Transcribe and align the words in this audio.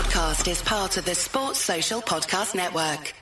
podcast 0.00 0.50
is 0.50 0.62
part 0.62 0.96
of 0.96 1.04
the 1.04 1.14
Sports 1.14 1.58
Social 1.58 2.00
Podcast 2.00 2.54
Network. 2.54 3.12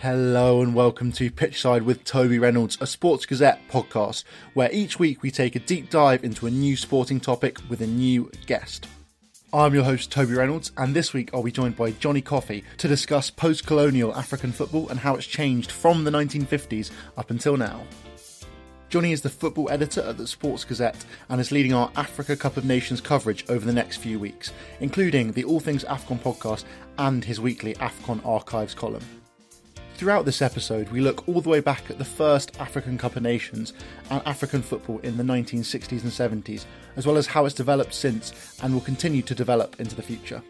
Hello 0.00 0.60
and 0.60 0.74
welcome 0.74 1.12
to 1.12 1.30
Pitchside 1.30 1.80
with 1.80 2.04
Toby 2.04 2.38
Reynolds, 2.38 2.76
a 2.78 2.86
Sports 2.86 3.24
Gazette 3.24 3.58
podcast, 3.70 4.24
where 4.52 4.70
each 4.70 4.98
week 4.98 5.22
we 5.22 5.30
take 5.30 5.56
a 5.56 5.60
deep 5.60 5.88
dive 5.88 6.24
into 6.24 6.46
a 6.46 6.50
new 6.50 6.76
sporting 6.76 7.20
topic 7.20 7.56
with 7.70 7.80
a 7.80 7.86
new 7.86 8.30
guest. 8.44 8.86
I'm 9.50 9.72
your 9.72 9.84
host, 9.84 10.12
Toby 10.12 10.34
Reynolds, 10.34 10.72
and 10.76 10.94
this 10.94 11.14
week 11.14 11.30
I'll 11.32 11.42
be 11.42 11.50
joined 11.50 11.76
by 11.76 11.92
Jonny 11.92 12.20
Coffey 12.20 12.62
to 12.76 12.86
discuss 12.86 13.30
post 13.30 13.66
colonial 13.66 14.14
African 14.14 14.52
football 14.52 14.90
and 14.90 15.00
how 15.00 15.14
it's 15.14 15.26
changed 15.26 15.70
from 15.70 16.04
the 16.04 16.10
1950s 16.10 16.90
up 17.16 17.30
until 17.30 17.56
now. 17.56 17.86
Jonny 18.88 19.10
is 19.10 19.20
the 19.20 19.28
football 19.28 19.68
editor 19.70 20.00
at 20.02 20.16
the 20.16 20.26
Sports 20.26 20.64
Gazette 20.64 21.04
and 21.28 21.40
is 21.40 21.50
leading 21.50 21.74
our 21.74 21.90
Africa 21.96 22.36
Cup 22.36 22.56
of 22.56 22.64
Nations 22.64 23.00
coverage 23.00 23.44
over 23.48 23.66
the 23.66 23.72
next 23.72 23.96
few 23.96 24.20
weeks, 24.20 24.52
including 24.80 25.32
the 25.32 25.42
All 25.42 25.58
Things 25.58 25.84
AFCON 25.84 26.20
podcast 26.20 26.64
and 26.98 27.24
his 27.24 27.40
weekly 27.40 27.74
AFCON 27.74 28.24
Archives 28.24 28.74
column. 28.74 29.02
Throughout 29.96 30.24
this 30.24 30.40
episode, 30.40 30.88
we 30.90 31.00
look 31.00 31.26
all 31.26 31.40
the 31.40 31.48
way 31.48 31.60
back 31.60 31.90
at 31.90 31.98
the 31.98 32.04
first 32.04 32.60
African 32.60 32.96
Cup 32.96 33.16
of 33.16 33.22
Nations 33.22 33.72
and 34.10 34.22
African 34.24 34.62
football 34.62 34.98
in 34.98 35.16
the 35.16 35.24
1960s 35.24 36.02
and 36.02 36.44
70s, 36.44 36.66
as 36.96 37.06
well 37.06 37.16
as 37.16 37.26
how 37.26 37.44
it's 37.44 37.54
developed 37.54 37.94
since 37.94 38.60
and 38.62 38.72
will 38.72 38.80
continue 38.82 39.22
to 39.22 39.34
develop 39.34 39.80
into 39.80 39.96
the 39.96 40.02
future. 40.02 40.42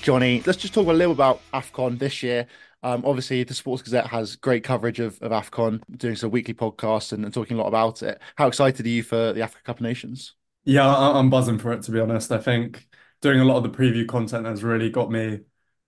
Jonny, 0.00 0.42
let's 0.46 0.58
just 0.58 0.72
talk 0.72 0.86
a 0.86 0.92
little 0.92 1.12
about 1.12 1.42
AFCON 1.52 1.98
this 1.98 2.22
year. 2.22 2.46
Um, 2.82 3.02
obviously, 3.04 3.44
the 3.44 3.52
Sports 3.52 3.82
Gazette 3.82 4.06
has 4.06 4.36
great 4.36 4.64
coverage 4.64 4.98
of, 4.98 5.20
of 5.20 5.30
AFCON, 5.30 5.82
doing 5.98 6.16
some 6.16 6.30
weekly 6.30 6.54
podcasts 6.54 7.12
and, 7.12 7.22
and, 7.24 7.34
talking 7.34 7.58
a 7.58 7.60
lot 7.60 7.68
about 7.68 8.02
it. 8.02 8.18
How 8.36 8.48
excited 8.48 8.86
are 8.86 8.88
you 8.88 9.02
for 9.02 9.34
the 9.34 9.42
Africa 9.42 9.62
Cup 9.64 9.76
of 9.76 9.82
Nations? 9.82 10.34
Yeah, 10.64 10.88
I'm 10.88 11.28
buzzing 11.28 11.58
for 11.58 11.72
it, 11.72 11.82
to 11.82 11.90
be 11.90 12.00
honest. 12.00 12.32
I 12.32 12.38
think 12.38 12.86
doing 13.20 13.40
a 13.40 13.44
lot 13.44 13.58
of 13.58 13.64
the 13.64 13.76
preview 13.76 14.08
content 14.08 14.46
has 14.46 14.64
really 14.64 14.88
got 14.88 15.10
me 15.10 15.40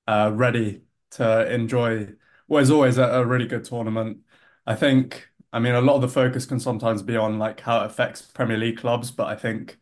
uh, 0.06 0.30
ready 0.34 0.82
to 1.12 1.50
enjoy 1.50 2.08
what 2.46 2.62
is 2.62 2.70
always 2.70 2.98
a, 2.98 3.04
a 3.04 3.24
really 3.24 3.46
good 3.46 3.64
tournament. 3.64 4.18
I 4.66 4.74
think, 4.74 5.26
I 5.54 5.58
mean, 5.58 5.74
a 5.74 5.80
lot 5.80 5.96
of 5.96 6.02
the 6.02 6.08
focus 6.08 6.44
can 6.44 6.60
sometimes 6.60 7.02
be 7.02 7.16
on 7.16 7.38
like 7.38 7.60
how 7.60 7.82
it 7.82 7.86
affects 7.86 8.20
Premier 8.20 8.58
League 8.58 8.78
clubs, 8.78 9.10
but 9.10 9.28
I 9.28 9.36
think 9.36 9.78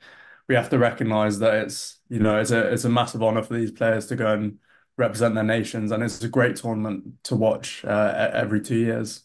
we 0.50 0.56
have 0.56 0.68
to 0.68 0.78
recognize 0.78 1.38
that 1.38 1.54
it's 1.54 2.00
you 2.08 2.18
know 2.18 2.40
it's 2.40 2.50
a 2.50 2.72
it's 2.72 2.84
a 2.84 2.88
massive 2.88 3.22
honor 3.22 3.40
for 3.40 3.54
these 3.54 3.70
players 3.70 4.06
to 4.06 4.16
go 4.16 4.34
and 4.34 4.58
represent 4.96 5.36
their 5.36 5.44
nations, 5.44 5.92
and 5.92 6.02
it's 6.02 6.24
a 6.24 6.28
great 6.28 6.56
tournament 6.56 7.22
to 7.22 7.36
watch 7.36 7.84
uh, 7.84 8.30
every 8.34 8.60
two 8.60 8.76
years. 8.76 9.22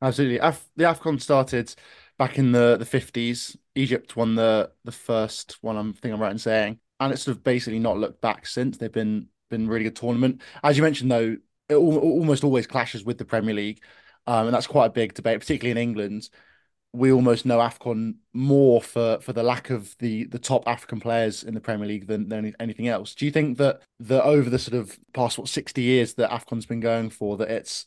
Absolutely, 0.00 0.38
Af- 0.38 0.70
the 0.76 0.84
Afcon 0.84 1.20
started 1.20 1.74
back 2.16 2.38
in 2.38 2.52
the 2.52 2.76
the 2.76 2.84
fifties. 2.86 3.56
Egypt 3.74 4.14
won 4.14 4.36
the 4.36 4.70
the 4.84 4.92
first 4.92 5.58
one. 5.62 5.76
I'm 5.76 5.92
think 5.92 6.14
I'm 6.14 6.20
right 6.22 6.30
in 6.30 6.38
saying, 6.38 6.78
and 7.00 7.12
it's 7.12 7.22
sort 7.22 7.36
of 7.36 7.42
basically 7.42 7.80
not 7.80 7.98
looked 7.98 8.20
back 8.20 8.46
since. 8.46 8.78
They've 8.78 8.92
been 8.92 9.26
been 9.50 9.66
really 9.66 9.82
good 9.82 9.96
tournament. 9.96 10.42
As 10.62 10.76
you 10.76 10.84
mentioned, 10.84 11.10
though, 11.10 11.36
it 11.68 11.74
almost 11.74 12.44
always 12.44 12.68
clashes 12.68 13.02
with 13.02 13.18
the 13.18 13.24
Premier 13.24 13.52
League, 13.52 13.82
um, 14.28 14.46
and 14.46 14.54
that's 14.54 14.68
quite 14.68 14.86
a 14.86 14.90
big 14.90 15.12
debate, 15.14 15.40
particularly 15.40 15.72
in 15.72 15.88
England 15.88 16.30
we 16.96 17.12
almost 17.12 17.44
know 17.44 17.58
Afcon 17.58 18.14
more 18.32 18.80
for 18.80 19.18
for 19.20 19.32
the 19.32 19.42
lack 19.42 19.70
of 19.70 19.96
the 19.98 20.24
the 20.24 20.38
top 20.38 20.64
African 20.66 21.00
players 21.00 21.42
in 21.42 21.54
the 21.54 21.60
Premier 21.60 21.86
League 21.86 22.06
than, 22.06 22.28
than 22.28 22.54
anything 22.58 22.88
else. 22.88 23.14
Do 23.14 23.24
you 23.24 23.30
think 23.30 23.58
that 23.58 23.82
that 24.00 24.24
over 24.24 24.50
the 24.50 24.58
sort 24.58 24.78
of 24.78 24.98
past 25.12 25.38
what 25.38 25.48
sixty 25.48 25.82
years 25.82 26.14
that 26.14 26.30
Afcon's 26.30 26.66
been 26.66 26.80
going 26.80 27.10
for, 27.10 27.36
that 27.36 27.50
it's 27.50 27.86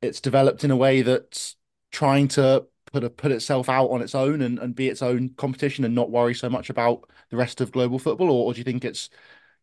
it's 0.00 0.20
developed 0.20 0.64
in 0.64 0.70
a 0.70 0.76
way 0.76 1.02
that's 1.02 1.56
trying 1.90 2.28
to 2.28 2.66
put 2.92 3.04
a, 3.04 3.10
put 3.10 3.32
itself 3.32 3.68
out 3.68 3.90
on 3.90 4.02
its 4.02 4.14
own 4.14 4.40
and, 4.40 4.58
and 4.58 4.74
be 4.74 4.88
its 4.88 5.02
own 5.02 5.30
competition 5.36 5.84
and 5.84 5.94
not 5.94 6.10
worry 6.10 6.34
so 6.34 6.48
much 6.48 6.70
about 6.70 7.08
the 7.30 7.36
rest 7.36 7.60
of 7.60 7.72
global 7.72 7.98
football, 7.98 8.30
or, 8.30 8.46
or 8.46 8.52
do 8.52 8.58
you 8.58 8.64
think 8.64 8.84
it's 8.84 9.10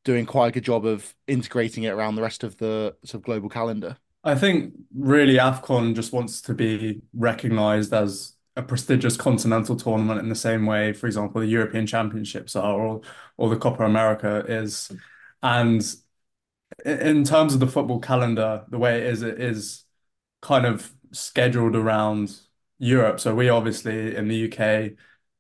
doing 0.04 0.26
quite 0.26 0.48
a 0.48 0.52
good 0.52 0.64
job 0.64 0.86
of 0.86 1.14
integrating 1.28 1.84
it 1.84 1.90
around 1.90 2.16
the 2.16 2.22
rest 2.22 2.44
of 2.44 2.56
the 2.58 2.96
sort 3.04 3.20
of 3.20 3.24
global 3.24 3.50
calendar? 3.50 3.98
I 4.24 4.36
think 4.36 4.74
really 4.96 5.36
AFCON 5.36 5.96
just 5.96 6.14
wants 6.14 6.42
to 6.44 6.54
be 6.54 7.02
recognised 7.14 7.94
as 7.94 8.37
a 8.58 8.64
prestigious 8.64 9.16
continental 9.18 9.76
tournament 9.78 10.20
in 10.20 10.30
the 10.30 10.36
same 10.36 10.66
way, 10.66 10.94
for 10.94 11.08
example, 11.08 11.42
the 11.42 11.48
European 11.48 11.88
Championships 11.88 12.56
are 12.56 12.74
or 12.74 13.02
or 13.38 13.50
the 13.50 13.58
Copa 13.58 13.86
America 13.86 14.44
is. 14.48 14.92
And 15.44 15.84
in 16.86 17.24
terms 17.24 17.54
of 17.54 17.60
the 17.60 17.68
football 17.68 18.00
calendar, 18.00 18.66
the 18.70 18.78
way 18.78 19.00
it 19.00 19.06
is, 19.08 19.22
it 19.22 19.40
is 19.42 19.86
kind 20.42 20.66
of 20.66 20.92
scheduled 21.12 21.76
around 21.76 22.38
Europe. 22.80 23.20
So 23.20 23.36
we 23.36 23.50
obviously 23.50 24.16
in 24.16 24.28
the 24.28 24.36
UK 24.36 24.98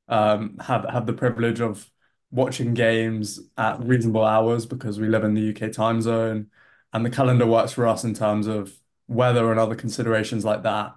um, 0.07 0.57
have 0.59 0.85
have 0.89 1.05
the 1.05 1.13
privilege 1.13 1.61
of 1.61 1.89
watching 2.31 2.73
games 2.73 3.39
at 3.57 3.79
reasonable 3.83 4.25
hours 4.25 4.65
because 4.65 4.99
we 4.99 5.07
live 5.07 5.23
in 5.23 5.33
the 5.33 5.49
UK 5.49 5.71
time 5.71 6.01
zone, 6.01 6.47
and 6.93 7.05
the 7.05 7.09
calendar 7.09 7.45
works 7.47 7.73
for 7.73 7.87
us 7.87 8.03
in 8.03 8.13
terms 8.13 8.47
of 8.47 8.77
weather 9.07 9.51
and 9.51 9.59
other 9.59 9.75
considerations 9.75 10.45
like 10.45 10.63
that. 10.63 10.93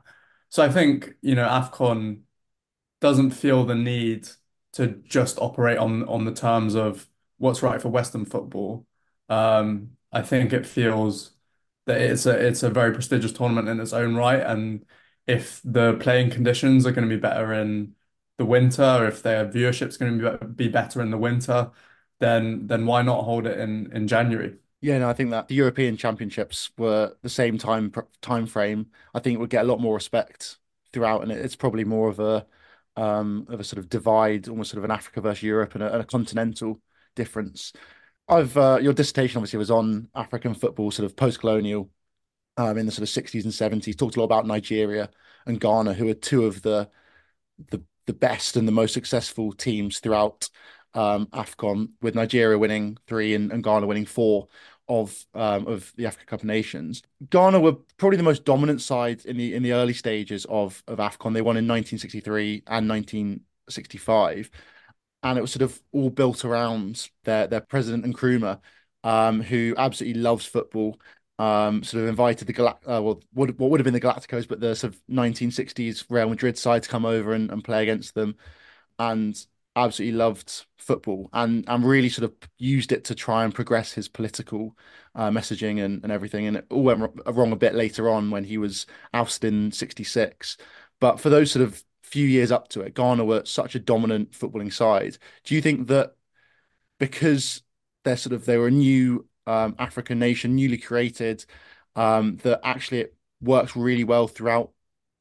So 0.51 0.63
I 0.65 0.69
think, 0.71 1.15
you 1.23 1.35
know, 1.35 1.47
AFCON 1.47 2.23
doesn't 3.01 3.33
feel 3.33 3.65
the 3.65 3.75
need 3.75 4.29
to 4.75 4.89
just 5.05 5.39
operate 5.39 5.79
on 5.79 6.05
on 6.09 6.25
the 6.25 6.35
terms 6.35 6.75
of 6.77 7.09
what's 7.39 7.63
right 7.63 7.83
for 7.83 7.89
Western 7.91 8.25
football. 8.25 8.87
Um, 9.29 9.97
I 10.13 10.23
think 10.23 10.53
it 10.53 10.67
feels 10.67 11.33
that 11.87 12.01
it's 12.01 12.27
a 12.27 12.33
it's 12.49 12.63
a 12.63 12.71
very 12.71 12.93
prestigious 12.95 13.33
tournament 13.33 13.69
in 13.69 13.81
its 13.81 13.93
own 13.93 14.17
right, 14.17 14.41
and 14.41 14.87
if 15.27 15.61
the 15.65 15.95
playing 16.01 16.31
conditions 16.31 16.87
are 16.87 16.93
going 16.93 17.09
to 17.09 17.15
be 17.17 17.21
better 17.21 17.53
in 17.55 17.97
the 18.39 18.45
winter, 18.47 19.07
if 19.09 19.23
their 19.23 19.47
viewership's 19.49 19.97
going 19.99 20.19
to 20.21 20.39
be 20.49 20.69
better 20.69 21.03
in 21.03 21.11
the 21.11 21.19
winter, 21.19 21.73
then 22.21 22.67
then 22.69 22.87
why 22.87 23.03
not 23.03 23.25
hold 23.25 23.47
it 23.47 23.59
in 23.61 23.93
in 23.93 24.09
January? 24.09 24.59
Yeah, 24.81 24.99
no, 24.99 25.11
I 25.11 25.13
think 25.13 25.31
that 25.31 25.49
the 25.49 25.55
European 25.55 25.97
Championships 25.97 26.71
were 26.79 27.15
the 27.23 27.29
same 27.29 27.59
time 27.59 27.93
time 28.23 28.47
frame. 28.47 28.87
I 29.15 29.21
think 29.21 29.35
it 29.35 29.39
would 29.41 29.51
get 29.51 29.65
a 29.65 29.69
lot 29.69 29.81
more 29.81 29.95
respect 29.95 30.59
throughout, 30.93 31.23
and 31.23 31.31
it's 31.31 31.57
probably 31.57 31.85
more 31.85 32.09
of 32.09 32.19
a 32.19 32.47
um, 32.97 33.47
of 33.51 33.61
a 33.61 33.65
sort 33.65 33.79
of 33.79 33.89
divide, 33.91 34.49
almost 34.49 34.71
sort 34.71 34.79
of 34.79 34.85
an 34.85 34.91
Africa 34.91 35.21
versus 35.21 35.43
Europe 35.43 35.75
and 35.75 35.83
a, 35.85 35.93
and 35.93 36.03
a 36.03 36.07
continental 36.07 36.81
difference. 37.15 37.73
I've 38.29 38.57
uh, 38.57 38.79
your 38.83 38.95
dissertation 38.95 39.39
obviously 39.39 39.59
was 39.59 39.71
on 39.71 40.09
African 40.15 40.55
football, 40.55 40.91
sort 40.91 41.07
of 41.07 41.17
post-colonial, 41.17 41.91
um, 42.59 42.79
in 42.79 42.87
the 42.87 42.93
sort 42.93 43.03
of 43.05 43.11
sixties 43.11 43.45
and 43.45 43.55
seventies. 43.55 43.97
Talked 43.97 44.17
a 44.17 44.21
lot 44.21 44.27
about 44.27 44.47
Nigeria 44.47 45.11
and 45.47 45.61
Ghana, 45.61 45.95
who 45.95 46.09
are 46.09 46.15
two 46.15 46.47
of 46.47 46.63
the 46.63 46.91
the 47.71 47.83
the 48.07 48.13
best 48.15 48.57
and 48.57 48.67
the 48.67 48.73
most 48.73 48.95
successful 48.95 49.53
teams 49.53 50.01
throughout 50.01 50.49
um, 50.95 51.27
AFCON, 51.27 51.91
with 52.03 52.15
Nigeria 52.15 52.59
winning 52.59 52.99
three 53.07 53.35
and, 53.35 53.53
and 53.53 53.63
Ghana 53.63 53.87
winning 53.87 54.07
four 54.07 54.49
of 54.91 55.25
um, 55.35 55.67
of 55.69 55.93
the 55.97 56.05
Africa 56.05 56.27
Cup 56.27 56.41
of 56.41 56.47
Nations. 56.47 57.03
Ghana 57.31 57.61
were 57.61 57.75
probably 57.97 58.17
the 58.17 58.25
most 58.25 58.45
dominant 58.45 58.83
side 58.83 59.25
in 59.25 59.37
the 59.37 59.55
in 59.55 59.63
the 59.63 59.73
early 59.73 59.95
stages 59.95 60.45
of 60.47 60.83
of 60.89 60.99
AFCON. 60.99 61.33
They 61.33 61.43
won 61.43 61.57
in 61.57 61.69
1963 61.69 62.65
and 62.67 62.89
1965, 62.89 64.51
and 65.23 65.39
it 65.39 65.41
was 65.41 65.53
sort 65.53 65.63
of 65.63 65.81
all 65.93 66.11
built 66.11 66.45
around 66.45 67.09
their 67.25 67.47
their 67.47 67.61
president 67.61 68.05
Nkrumah, 68.05 68.61
um, 69.05 69.41
who 69.41 69.75
absolutely 69.79 70.21
loves 70.21 70.45
football. 70.45 71.01
Um, 71.39 71.83
sort 71.85 72.03
of 72.03 72.11
invited 72.11 72.47
the 72.49 72.53
Galact- 72.53 72.87
uh, 72.87 73.01
well, 73.01 73.23
what, 73.33 73.59
what 73.59 73.71
would 73.71 73.81
have 73.81 73.87
been 73.87 73.95
the 73.95 74.01
Galacticos, 74.01 74.47
but 74.47 74.61
the 74.61 74.77
sort 74.77 74.93
of 74.93 75.01
1960s 75.11 76.05
Real 76.11 76.29
Madrid 76.29 76.59
side 76.59 76.83
to 76.83 76.89
come 76.91 77.07
over 77.07 77.33
and, 77.33 77.51
and 77.51 77.65
play 77.65 77.83
against 77.83 78.15
them, 78.15 78.37
and 78.99 79.47
absolutely 79.77 80.17
loved 80.17 80.67
football 80.79 81.31
and 81.33 81.65
and 81.69 81.85
really 81.85 82.09
sort 82.09 82.25
of 82.25 82.49
used 82.59 82.93
it 82.93 83.05
to 83.05 83.15
try 83.15 83.45
and 83.45 83.55
progress 83.55 83.93
his 83.93 84.09
political 84.09 84.77
uh, 85.15 85.31
messaging 85.31 85.83
and, 85.85 86.03
and 86.03 86.13
everything. 86.13 86.47
And 86.47 86.57
it 86.59 86.67
all 86.71 86.83
went 86.83 87.03
wrong 87.27 87.53
a 87.53 87.57
bit 87.57 87.75
later 87.75 88.09
on 88.09 88.31
when 88.31 88.45
he 88.45 88.59
was 88.59 88.87
ousted 89.15 89.53
in 89.53 89.73
'66. 89.73 90.57
But 91.01 91.21
for 91.21 91.31
those 91.31 91.51
sort 91.51 91.65
of 91.65 91.83
few 92.03 92.27
years 92.27 92.51
up 92.51 92.69
to 92.69 92.81
it, 92.83 92.95
Ghana 92.95 93.25
were 93.25 93.45
such 93.45 93.75
a 93.75 93.81
dominant 93.81 94.33
footballing 94.33 94.73
side. 94.73 95.19
Do 95.45 95.55
you 95.55 95.63
think 95.63 95.89
that 95.89 96.15
because 96.99 97.63
they're 98.05 98.17
sort 98.17 98.33
of 98.35 98.45
they 98.47 98.57
were 98.59 98.69
a 98.69 98.73
new 98.73 99.27
um, 99.47 99.75
African 99.79 100.19
nation, 100.19 100.57
newly 100.57 100.79
created, 100.79 101.45
um, 101.97 102.37
that 102.39 102.61
actually 102.65 103.01
it 103.01 103.17
works 103.41 103.77
really 103.77 104.05
well 104.05 104.29
throughout 104.29 104.73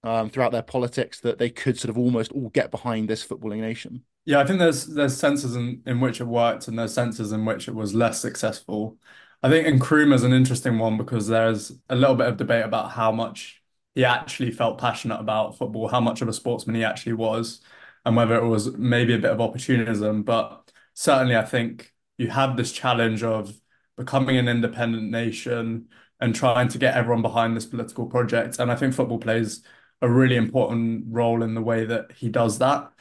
um, 0.04 0.30
throughout 0.30 0.52
their 0.52 0.64
politics 0.64 1.20
that 1.22 1.38
they 1.40 1.50
could 1.50 1.78
sort 1.78 1.90
of 1.90 1.98
almost 1.98 2.32
all 2.32 2.50
get 2.50 2.72
behind 2.72 3.10
this 3.10 3.26
footballing 3.26 3.60
nation? 3.62 4.04
Yeah, 4.26 4.40
I 4.40 4.46
think 4.46 4.60
there's 4.60 4.86
there's 4.86 5.18
senses 5.18 5.56
in, 5.56 5.82
in 5.86 6.00
which 6.00 6.22
it 6.22 6.26
worked 6.26 6.68
and 6.68 6.78
there's 6.78 6.94
senses 6.94 7.32
in 7.32 7.46
which 7.46 7.68
it 7.68 7.74
was 7.76 7.96
less 7.96 8.22
successful. 8.22 8.98
I 9.42 9.50
think 9.50 9.68
Nkrumah 9.82 10.14
is 10.16 10.24
an 10.24 10.34
interesting 10.34 10.78
one 10.78 10.98
because 10.98 11.28
there's 11.28 11.72
a 11.90 11.96
little 11.96 12.16
bit 12.16 12.28
of 12.28 12.38
debate 12.38 12.66
about 12.66 12.92
how 12.92 13.12
much 13.12 13.62
he 13.96 14.06
actually 14.06 14.52
felt 14.52 14.78
passionate 14.78 15.20
about 15.20 15.58
football, 15.58 15.88
how 15.88 16.00
much 16.02 16.22
of 16.22 16.28
a 16.28 16.34
sportsman 16.34 16.76
he 16.76 16.84
actually 16.84 17.14
was, 17.14 17.62
and 18.06 18.16
whether 18.16 18.36
it 18.36 18.46
was 18.48 18.76
maybe 18.78 19.14
a 19.16 19.18
bit 19.20 19.32
of 19.32 19.42
opportunism. 19.42 20.24
But 20.24 20.72
certainly, 20.94 21.36
I 21.36 21.46
think 21.46 21.94
you 22.18 22.28
have 22.30 22.56
this 22.58 22.72
challenge 22.72 23.24
of 23.24 23.60
becoming 23.98 24.38
an 24.38 24.48
independent 24.48 25.10
nation, 25.10 25.88
and 26.22 26.36
trying 26.36 26.68
to 26.68 26.78
get 26.78 26.96
everyone 26.96 27.22
behind 27.22 27.56
this 27.56 27.66
political 27.66 28.06
project. 28.06 28.60
And 28.60 28.70
I 28.72 28.76
think 28.76 28.94
football 28.94 29.20
plays 29.20 29.64
a 30.02 30.10
really 30.10 30.36
important 30.36 31.06
role 31.08 31.44
in 31.44 31.54
the 31.56 31.62
way 31.62 31.86
that 31.86 32.12
he 32.12 32.28
does 32.30 32.60
that. 32.60 32.92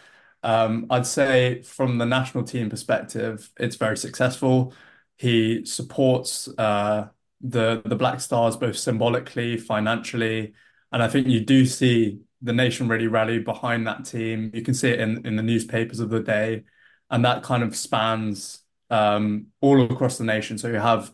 Um, 0.43 0.87
I'd 0.90 1.06
say 1.06 1.62
from 1.62 1.99
the 1.99 2.06
national 2.06 2.44
team 2.44 2.70
perspective, 2.70 3.50
it's 3.58 3.76
very 3.76 3.96
successful. 3.96 4.73
He 5.17 5.64
supports 5.64 6.49
uh, 6.58 7.08
the 7.40 7.82
the 7.85 7.96
Black 7.96 8.20
Stars 8.20 8.56
both 8.56 8.76
symbolically, 8.76 9.56
financially, 9.56 10.55
and 10.93 11.02
I 11.02 11.08
think 11.08 11.26
you 11.26 11.40
do 11.40 11.67
see 11.67 12.20
the 12.40 12.52
nation 12.52 12.88
really 12.88 13.08
rally 13.08 13.40
behind 13.40 13.87
that 13.87 14.05
team. 14.05 14.50
You 14.55 14.62
can 14.62 14.75
see 14.75 14.90
it 14.90 15.00
in 15.00 15.26
in 15.26 15.37
the 15.37 15.43
newspapers 15.43 16.00
of 16.00 16.11
the 16.11 16.20
day, 16.20 16.64
and 17.11 17.25
that 17.25 17.43
kind 17.43 17.62
of 17.62 17.75
spans 17.76 18.61
um, 18.90 19.46
all 19.61 19.82
across 19.82 20.19
the 20.19 20.25
nation. 20.25 20.58
So 20.58 20.69
you 20.69 20.76
have 20.76 21.12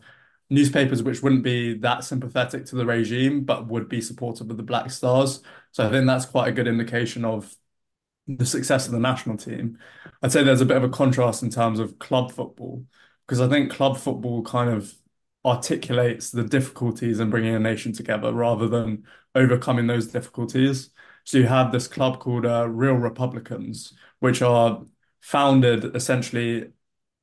newspapers 0.49 1.01
which 1.01 1.23
wouldn't 1.23 1.43
be 1.43 1.73
that 1.79 2.03
sympathetic 2.03 2.65
to 2.67 2.75
the 2.75 2.85
regime, 2.85 3.43
but 3.43 3.67
would 3.67 3.89
be 3.89 4.01
supportive 4.01 4.49
of 4.49 4.57
the 4.57 4.63
Black 4.63 4.91
Stars. 4.91 5.41
So 5.71 5.85
I 5.87 5.89
think 5.89 6.05
that's 6.05 6.25
quite 6.25 6.47
a 6.47 6.51
good 6.51 6.67
indication 6.67 7.25
of 7.25 7.53
the 8.27 8.45
success 8.45 8.85
of 8.85 8.91
the 8.91 8.99
national 8.99 9.37
team. 9.37 9.77
I'd 10.21 10.31
say 10.31 10.43
there's 10.43 10.61
a 10.61 10.65
bit 10.65 10.77
of 10.77 10.83
a 10.83 10.89
contrast 10.89 11.43
in 11.43 11.49
terms 11.49 11.79
of 11.79 11.99
club 11.99 12.31
football, 12.31 12.85
because 13.25 13.41
I 13.41 13.47
think 13.47 13.71
club 13.71 13.97
football 13.97 14.43
kind 14.43 14.69
of 14.69 14.93
articulates 15.45 16.31
the 16.31 16.43
difficulties 16.43 17.19
in 17.19 17.29
bringing 17.29 17.53
a 17.53 17.59
nation 17.59 17.93
together 17.93 18.33
rather 18.33 18.67
than 18.67 19.03
overcoming 19.35 19.87
those 19.87 20.07
difficulties. 20.07 20.89
So 21.23 21.37
you 21.37 21.45
have 21.47 21.71
this 21.71 21.87
club 21.87 22.19
called 22.19 22.45
uh, 22.45 22.67
Real 22.67 22.95
Republicans, 22.95 23.93
which 24.19 24.41
are 24.41 24.83
founded 25.21 25.95
essentially 25.95 26.71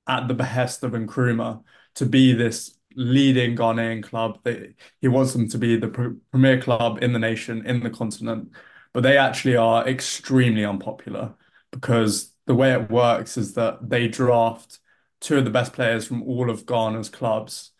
at 0.06 0.28
the 0.28 0.34
behest 0.34 0.82
of 0.82 0.93
Nkrumah 0.93 1.62
to 1.96 2.06
be 2.06 2.32
this 2.32 2.78
leading 2.94 3.56
Ghanaian 3.56 4.02
club. 4.02 4.38
They, 4.44 4.75
he 5.00 5.08
wants 5.08 5.32
them 5.32 5.49
to 5.49 5.58
be 5.58 5.76
the 5.76 5.88
pr 5.88 6.08
premier 6.31 6.60
club 6.60 7.02
in 7.02 7.12
the 7.12 7.19
nation, 7.19 7.64
in 7.66 7.82
the 7.82 7.90
continent, 7.90 8.52
but 8.93 9.03
they 9.03 9.17
actually 9.17 9.56
are 9.56 9.87
extremely 9.89 10.65
unpopular 10.65 11.35
because 11.71 12.33
the 12.47 12.55
way 12.55 12.73
it 12.73 12.91
works 12.91 13.37
is 13.37 13.55
that 13.55 13.89
they 13.89 14.09
draft 14.09 14.79
two 15.21 15.39
of 15.39 15.44
the 15.44 15.50
best 15.50 15.73
players 15.73 16.06
from 16.06 16.23
all 16.25 16.50
of 16.50 16.67
Ghana's 16.67 17.09
clubs. 17.09 17.71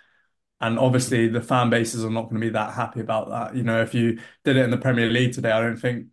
And 0.61 0.79
obviously, 0.79 1.29
the 1.29 1.43
fan 1.43 1.71
bases 1.71 2.05
are 2.05 2.11
not 2.11 2.25
going 2.25 2.37
to 2.37 2.47
be 2.47 2.51
that 2.51 2.75
happy 2.75 3.01
about 3.01 3.31
that. 3.31 3.57
You 3.57 3.65
know, 3.65 3.83
if 3.83 3.95
you 3.95 4.21
did 4.45 4.57
it 4.57 4.65
in 4.65 4.71
the 4.71 4.79
Premier 4.79 5.11
League 5.11 5.33
today, 5.35 5.51
I 5.51 5.61
don't 5.61 5.77
think, 5.77 6.07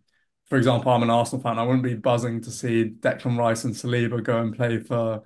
for 0.48 0.58
example, 0.58 0.90
I'm 0.90 1.04
an 1.04 1.10
Arsenal 1.10 1.42
fan, 1.42 1.58
I 1.58 1.62
wouldn't 1.62 1.84
be 1.84 1.94
buzzing 1.94 2.40
to 2.42 2.50
see 2.50 2.90
Declan 2.90 3.38
Rice 3.38 3.64
and 3.64 3.74
Saliba 3.74 4.22
go 4.22 4.40
and 4.40 4.54
play 4.54 4.80
for 4.80 5.22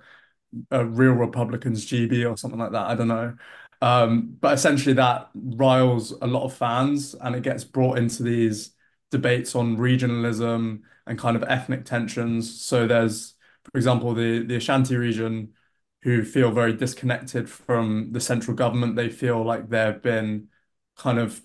a 0.69 0.85
Real 0.85 1.13
Republicans 1.13 1.85
GB 1.87 2.29
or 2.29 2.37
something 2.37 2.59
like 2.59 2.71
that. 2.73 2.87
I 2.87 2.95
don't 2.95 3.07
know. 3.07 3.35
Um, 3.81 4.37
but 4.39 4.53
essentially, 4.53 4.93
that 4.93 5.29
riles 5.33 6.11
a 6.11 6.27
lot 6.27 6.43
of 6.45 6.53
fans 6.53 7.15
and 7.15 7.35
it 7.35 7.41
gets 7.41 7.63
brought 7.63 7.97
into 7.97 8.21
these 8.21 8.74
debates 9.15 9.55
on 9.55 9.77
regionalism 9.77 10.81
and 11.07 11.17
kind 11.17 11.37
of 11.37 11.43
ethnic 11.43 11.85
tensions. 11.85 12.61
So 12.61 12.85
there's, 12.85 13.35
for 13.63 13.77
example, 13.77 14.13
the, 14.13 14.43
the 14.45 14.57
Ashanti 14.57 14.97
region 14.97 15.53
who 16.01 16.23
feel 16.23 16.51
very 16.51 16.73
disconnected 16.73 17.49
from 17.49 18.11
the 18.11 18.19
central 18.19 18.55
government. 18.55 18.95
They 18.95 19.09
feel 19.09 19.43
like 19.43 19.69
they've 19.69 20.01
been 20.01 20.49
kind 20.97 21.19
of 21.19 21.41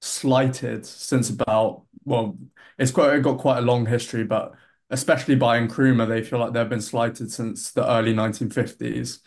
slighted 0.00 0.86
since 0.86 1.30
about, 1.30 1.84
well, 2.04 2.38
it's 2.78 2.90
quite 2.90 3.14
it 3.14 3.22
got 3.22 3.38
quite 3.38 3.58
a 3.58 3.62
long 3.62 3.86
history, 3.86 4.24
but 4.24 4.54
especially 4.90 5.36
by 5.36 5.58
Nkrumah, 5.60 6.08
they 6.08 6.22
feel 6.22 6.38
like 6.38 6.52
they've 6.52 6.68
been 6.68 6.80
slighted 6.80 7.30
since 7.30 7.70
the 7.72 7.88
early 7.88 8.14
1950s. 8.14 9.20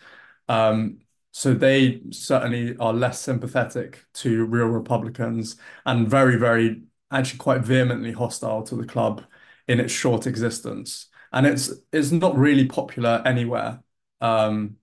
Um, 0.50 1.00
so 1.32 1.54
they 1.54 2.02
certainly 2.12 2.78
are 2.78 2.94
less 2.94 3.20
sympathetic 3.20 4.06
to 4.16 4.46
real 4.46 4.68
Republicans 4.68 5.56
and 5.86 6.08
very, 6.08 6.38
very, 6.38 6.84
actually 7.14 7.40
quite 7.40 7.62
vehemently 7.62 8.12
hostile 8.12 8.64
to 8.64 8.76
the 8.76 8.86
club 8.86 9.24
in 9.68 9.80
its 9.80 9.94
short 9.94 10.28
existence. 10.28 11.08
And 11.32 11.46
it's 11.48 11.72
it's 11.92 12.12
not 12.12 12.38
really 12.38 12.66
popular 12.68 13.22
anywhere. 13.26 13.82
Um, 14.22 14.78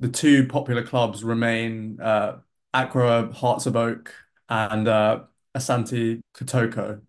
the 0.00 0.08
two 0.08 0.46
popular 0.48 0.82
clubs 0.84 1.24
remain 1.24 2.00
uh, 2.00 2.40
Accra 2.74 3.32
Hearts 3.32 3.66
of 3.66 3.76
Oak 3.76 4.14
and 4.48 4.88
uh, 4.88 5.24
Asante 5.54 6.20
Kotoko. 6.34 7.02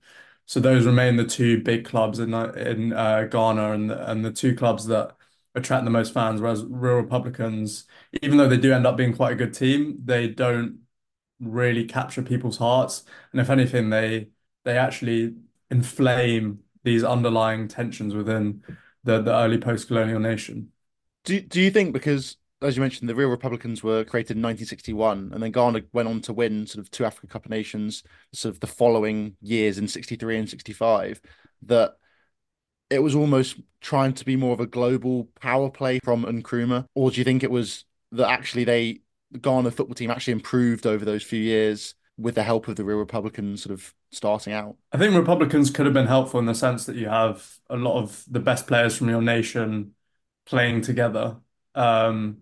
So 0.45 0.59
those 0.59 0.85
remain 0.85 1.15
the 1.15 1.25
two 1.25 1.61
big 1.63 1.85
clubs 1.85 2.19
in 2.19 2.33
in 2.33 2.93
uh, 2.93 3.23
Ghana 3.23 3.71
and 3.73 3.91
and 3.91 4.25
the 4.25 4.31
two 4.31 4.55
clubs 4.55 4.85
that 4.87 5.15
attract 5.55 5.85
the 5.85 5.91
most 5.91 6.13
fans. 6.13 6.41
Whereas 6.41 6.63
Real 6.65 6.95
Republicans, 6.97 7.85
even 8.21 8.37
though 8.37 8.49
they 8.49 8.57
do 8.57 8.73
end 8.73 8.85
up 8.87 8.97
being 8.97 9.15
quite 9.15 9.33
a 9.33 9.35
good 9.35 9.53
team, 9.53 9.99
they 10.03 10.27
don't 10.27 10.81
really 11.39 11.85
capture 11.85 12.21
people's 12.23 12.57
hearts. 12.57 13.03
And 13.31 13.41
if 13.41 13.49
anything, 13.49 13.89
they 13.89 14.29
they 14.63 14.77
actually 14.77 15.35
inflame 15.69 16.59
these 16.83 17.03
underlying 17.03 17.67
tensions 17.67 18.13
within 18.13 18.61
the 19.03 19.21
the 19.21 19.33
early 19.33 19.57
post-colonial 19.57 20.19
nation. 20.19 20.69
Do 21.23 21.39
do 21.39 21.61
you 21.61 21.71
think 21.71 21.93
because 21.93 22.37
as 22.63 22.77
you 22.77 22.81
mentioned, 22.81 23.09
the 23.09 23.15
Real 23.15 23.29
Republicans 23.29 23.83
were 23.83 24.05
created 24.05 24.37
in 24.37 24.41
1961, 24.41 25.31
and 25.33 25.43
then 25.43 25.51
Ghana 25.51 25.81
went 25.91 26.07
on 26.07 26.21
to 26.21 26.33
win 26.33 26.65
sort 26.65 26.83
of 26.83 26.89
two 26.89 27.05
Africa 27.05 27.27
Cup 27.27 27.45
of 27.45 27.51
Nations, 27.51 28.03
sort 28.31 28.53
of 28.55 28.61
the 28.61 28.67
following 28.67 29.35
years 29.41 29.77
in 29.77 29.87
63 29.87 30.37
and 30.37 30.49
65, 30.49 31.21
that 31.63 31.95
it 32.89 32.99
was 32.99 33.15
almost 33.15 33.59
trying 33.81 34.13
to 34.13 34.25
be 34.25 34.35
more 34.35 34.53
of 34.53 34.59
a 34.59 34.65
global 34.65 35.25
power 35.41 35.69
play 35.69 35.99
from 36.03 36.23
Nkrumah? 36.23 36.85
Or 36.95 37.11
do 37.11 37.17
you 37.17 37.25
think 37.25 37.43
it 37.43 37.51
was 37.51 37.85
that 38.13 38.29
actually 38.29 38.63
they, 38.63 39.01
the 39.31 39.39
Ghana 39.39 39.71
football 39.71 39.95
team 39.95 40.11
actually 40.11 40.33
improved 40.33 40.85
over 40.85 41.03
those 41.03 41.23
few 41.23 41.39
years 41.41 41.95
with 42.17 42.35
the 42.35 42.43
help 42.43 42.67
of 42.67 42.75
the 42.75 42.83
Real 42.83 42.97
Republicans 42.97 43.63
sort 43.63 43.73
of 43.73 43.93
starting 44.11 44.53
out? 44.53 44.75
I 44.91 44.97
think 44.97 45.15
Republicans 45.15 45.69
could 45.69 45.85
have 45.85 45.93
been 45.93 46.07
helpful 46.07 46.39
in 46.39 46.45
the 46.45 46.55
sense 46.55 46.85
that 46.85 46.95
you 46.95 47.07
have 47.07 47.57
a 47.69 47.75
lot 47.75 47.99
of 47.99 48.23
the 48.29 48.39
best 48.39 48.67
players 48.67 48.95
from 48.95 49.09
your 49.09 49.21
nation 49.21 49.93
playing 50.45 50.81
together. 50.81 51.37
Um, 51.75 52.39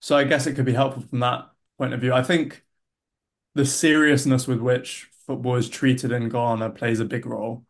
so 0.00 0.16
I 0.16 0.24
guess 0.24 0.46
it 0.46 0.54
could 0.54 0.64
be 0.64 0.72
helpful 0.74 1.02
from 1.02 1.20
that 1.20 1.50
point 1.78 1.94
of 1.94 2.00
view. 2.00 2.12
I 2.12 2.22
think 2.22 2.64
the 3.54 3.64
seriousness 3.64 4.46
with 4.46 4.60
which 4.60 5.10
football 5.26 5.56
is 5.56 5.68
treated 5.68 6.12
in 6.12 6.28
Ghana 6.28 6.70
plays 6.70 7.00
a 7.00 7.04
big 7.04 7.26
role. 7.26 7.64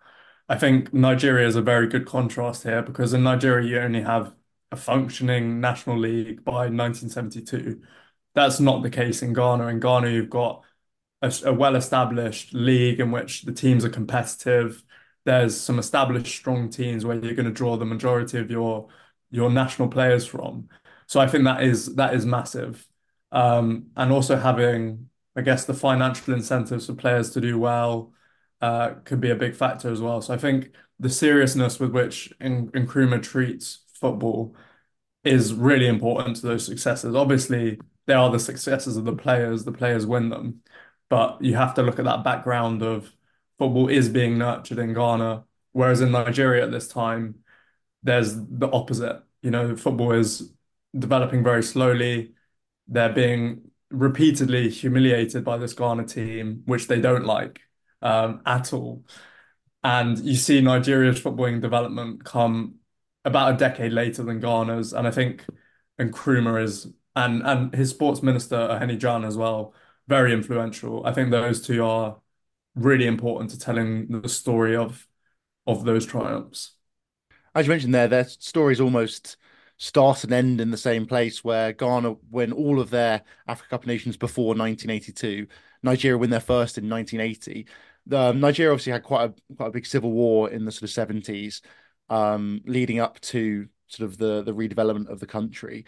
I 0.49 0.59
think 0.59 0.93
Nigeria 0.93 1.47
is 1.47 1.57
a 1.57 1.63
very 1.63 1.87
good 1.87 2.07
contrast 2.07 2.65
here 2.65 2.83
because 2.83 3.13
in 3.13 3.23
Nigeria 3.23 3.69
you 3.69 3.79
only 3.81 4.03
have 4.03 4.35
a 4.73 4.77
functioning 4.77 5.61
national 5.61 5.99
league 5.99 6.45
by 6.45 6.69
1972. 6.69 7.81
That's 8.35 8.61
not 8.61 8.83
the 8.83 8.91
case 8.91 9.23
in 9.23 9.33
Ghana. 9.33 9.67
In 9.69 9.81
Ghana, 9.81 10.09
you've 10.11 10.31
got 10.31 10.65
a, 11.23 11.33
a 11.45 11.53
well-established 11.53 12.55
league 12.55 13.01
in 13.01 13.11
which 13.11 13.43
the 13.43 13.53
teams 13.53 13.85
are 13.85 13.91
competitive. 13.91 14.83
There's 15.25 15.59
some 15.59 15.79
established 15.79 16.35
strong 16.35 16.71
teams 16.71 17.05
where 17.05 17.17
you're 17.17 17.35
going 17.35 17.47
to 17.47 17.53
draw 17.53 17.77
the 17.77 17.85
majority 17.85 18.39
of 18.39 18.51
your 18.51 18.89
your 19.31 19.51
national 19.51 19.89
players 19.89 20.27
from. 20.27 20.69
So 21.07 21.21
I 21.21 21.27
think 21.29 21.45
that 21.45 21.63
is 21.63 21.95
that 21.97 22.15
is 22.15 22.27
massive. 22.27 22.87
Um, 23.33 23.87
and 23.97 24.11
also 24.11 24.37
having, 24.37 25.09
I 25.37 25.43
guess, 25.43 25.65
the 25.65 25.75
financial 25.75 26.35
incentives 26.35 26.87
for 26.87 26.95
players 26.95 27.31
to 27.31 27.41
do 27.41 27.59
well 27.59 28.13
uh, 28.61 28.95
could 29.05 29.21
be 29.21 29.31
a 29.31 29.37
big 29.37 29.55
factor 29.55 29.91
as 29.91 30.01
well. 30.01 30.21
So 30.21 30.35
I 30.35 30.39
think 30.39 30.73
the 30.99 31.11
seriousness 31.11 31.79
with 31.79 31.93
which 31.93 32.33
Nkrumah 32.41 33.23
treats 33.23 33.85
football 33.95 34.57
is 35.25 35.55
really 35.55 35.87
important 35.87 36.37
to 36.37 36.47
those 36.47 36.67
successes. 36.67 37.15
Obviously, 37.15 37.79
they 38.07 38.15
are 38.15 38.31
the 38.31 38.39
successes 38.39 38.97
of 38.97 39.05
the 39.05 39.15
players, 39.15 39.65
the 39.65 39.73
players 39.73 40.07
win 40.07 40.31
them. 40.31 40.63
But 41.11 41.43
you 41.43 41.57
have 41.57 41.75
to 41.75 41.83
look 41.83 41.99
at 41.99 42.07
that 42.07 42.25
background 42.25 42.83
of 42.83 43.13
football 43.59 43.89
is 43.89 44.09
being 44.09 44.39
nurtured 44.39 44.79
in 44.79 44.95
Ghana, 44.95 45.45
whereas 45.73 46.01
in 46.01 46.13
Nigeria 46.13 46.65
at 46.65 46.71
this 46.71 46.89
time, 46.89 47.41
there's 48.03 48.35
the 48.35 48.71
opposite. 48.73 49.23
You 49.43 49.51
know, 49.51 49.77
football 49.77 50.13
is 50.13 50.53
developing 50.99 51.45
very 51.45 51.63
slowly. 51.63 52.33
They're 52.89 53.13
being 53.13 53.71
repeatedly 53.91 54.71
humiliated 54.71 55.45
by 55.45 55.59
this 55.59 55.75
Ghana 55.75 56.07
team, 56.07 56.63
which 56.65 56.87
they 56.87 57.01
don't 57.01 57.27
like 57.27 57.61
um, 58.01 58.41
at 58.47 58.73
all. 58.73 59.05
And 59.83 60.19
you 60.19 60.37
see 60.37 60.61
Nigeria's 60.61 61.21
footballing 61.21 61.61
development 61.61 62.25
come 62.25 62.77
about 63.25 63.55
a 63.55 63.57
decade 63.57 63.93
later 63.93 64.23
than 64.23 64.41
Ghana's. 64.41 64.93
And 64.93 65.07
I 65.07 65.11
think 65.11 65.45
Nkrumah 65.99 66.63
is, 66.63 66.87
and 67.17 67.43
and 67.43 67.75
his 67.75 67.91
sports 67.91 68.23
minister, 68.23 68.57
Ohene 68.57 68.99
Djan, 68.99 69.27
as 69.27 69.37
well, 69.37 69.75
very 70.09 70.33
influential. 70.33 71.05
I 71.07 71.13
think 71.13 71.31
those 71.31 71.65
two 71.65 71.85
are 71.85 72.19
really 72.75 73.07
important 73.07 73.51
to 73.51 73.59
telling 73.59 74.21
the 74.23 74.29
story 74.29 74.77
of 74.77 75.07
of 75.67 75.85
those 75.85 76.07
triumphs. 76.07 76.75
As 77.55 77.67
you 77.67 77.71
mentioned 77.71 77.95
there, 77.95 78.09
their 78.09 78.25
stories 78.25 78.81
almost 78.81 79.37
start 79.77 80.25
and 80.25 80.33
end 80.33 80.61
in 80.61 80.71
the 80.71 80.77
same 80.77 81.07
place 81.07 81.43
where 81.43 81.73
Ghana 81.73 82.15
win 82.31 82.53
all 82.53 82.81
of 82.81 82.91
their 82.91 83.23
Africa 83.49 83.71
Cup 83.71 83.87
nations 83.87 84.17
before 84.17 84.55
1982. 84.55 85.47
Nigeria 85.83 86.19
win 86.19 86.31
their 86.31 86.41
first 86.41 86.79
in 86.79 86.89
1980. 86.89 87.67
Um, 88.13 88.41
Nigeria 88.41 88.73
obviously 88.73 88.93
had 88.93 89.03
quite 89.03 89.31
a 89.31 89.55
quite 89.55 89.69
a 89.69 89.73
big 89.73 89.87
civil 89.87 90.13
war 90.13 90.51
in 90.51 90.65
the 90.65 90.73
sort 90.73 90.91
of 90.91 91.09
70s, 91.09 91.61
um, 92.09 92.61
leading 92.67 92.99
up 93.01 93.21
to 93.21 93.69
sort 93.87 94.09
of 94.11 94.19
the 94.19 94.43
the 94.43 94.55
redevelopment 94.55 95.09
of 95.09 95.21
the 95.21 95.27
country, 95.27 95.85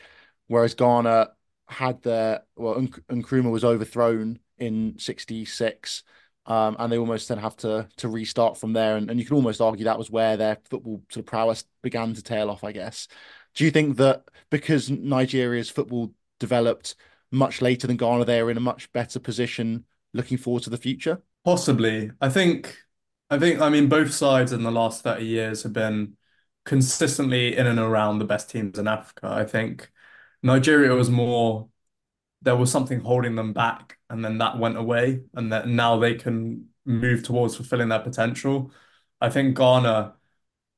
whereas 0.47 0.75
Ghana 0.75 1.31
had 1.73 2.03
their 2.03 2.43
well, 2.57 2.77
Nkrumah 2.77 3.51
was 3.51 3.65
overthrown 3.65 4.39
in 4.59 4.99
'66, 4.99 6.03
um, 6.47 6.77
and 6.79 6.93
they 6.93 6.99
almost 6.99 7.29
then 7.29 7.39
have 7.39 7.57
to 7.59 7.89
to 7.97 8.09
restart 8.09 8.59
from 8.59 8.73
there. 8.73 8.97
And, 8.97 9.11
and 9.11 9.19
you 9.19 9.27
can 9.27 9.37
almost 9.37 9.61
argue 9.61 9.85
that 9.85 9.99
was 9.99 10.11
where 10.11 10.37
their 10.37 10.59
football 10.71 11.03
sort 11.11 11.25
of 11.25 11.27
prowess 11.27 11.65
began 11.83 12.15
to 12.15 12.23
tail 12.23 12.51
off, 12.51 12.65
I 12.65 12.73
guess. 12.73 13.09
Do 13.55 13.65
you 13.65 13.71
think 13.71 13.97
that 13.99 14.25
because 14.51 14.91
Nigeria's 14.91 15.71
football 15.71 16.15
developed 16.41 16.95
much 17.31 17.63
later 17.63 17.87
than 17.87 17.97
Ghana, 17.97 18.25
they're 18.25 18.51
in 18.51 18.57
a 18.57 18.61
much 18.61 18.93
better 18.93 19.19
position 19.19 19.85
looking 20.13 20.39
forward 20.39 20.63
to 20.65 20.71
the 20.71 20.77
future? 20.77 21.23
Possibly. 21.45 22.11
I 22.21 22.29
think 22.29 22.77
I 23.31 23.39
think 23.39 23.61
I 23.61 23.69
mean 23.69 23.89
both 23.89 24.13
sides 24.13 24.53
in 24.53 24.63
the 24.63 24.71
last 24.71 25.03
30 25.03 25.25
years 25.25 25.63
have 25.63 25.73
been 25.73 26.17
consistently 26.65 27.57
in 27.57 27.67
and 27.67 27.79
around 27.79 28.19
the 28.19 28.25
best 28.25 28.51
teams 28.51 28.79
in 28.79 28.87
Africa. 28.87 29.29
I 29.29 29.45
think 29.45 29.91
Nigeria 30.43 30.95
was 30.95 31.11
more 31.11 31.69
there 32.43 32.57
was 32.57 32.73
something 32.73 33.01
holding 33.01 33.37
them 33.37 33.53
back 33.53 33.99
and 34.11 34.25
then 34.25 34.39
that 34.39 34.59
went 34.59 34.77
away 34.77 35.21
and 35.35 35.53
that 35.53 35.69
now 35.69 35.99
they 35.99 36.15
can 36.15 36.67
move 36.85 37.23
towards 37.23 37.55
fulfilling 37.55 37.89
their 37.89 38.01
potential. 38.01 38.73
I 39.21 39.31
think 39.31 39.57
Ghana 39.57 40.15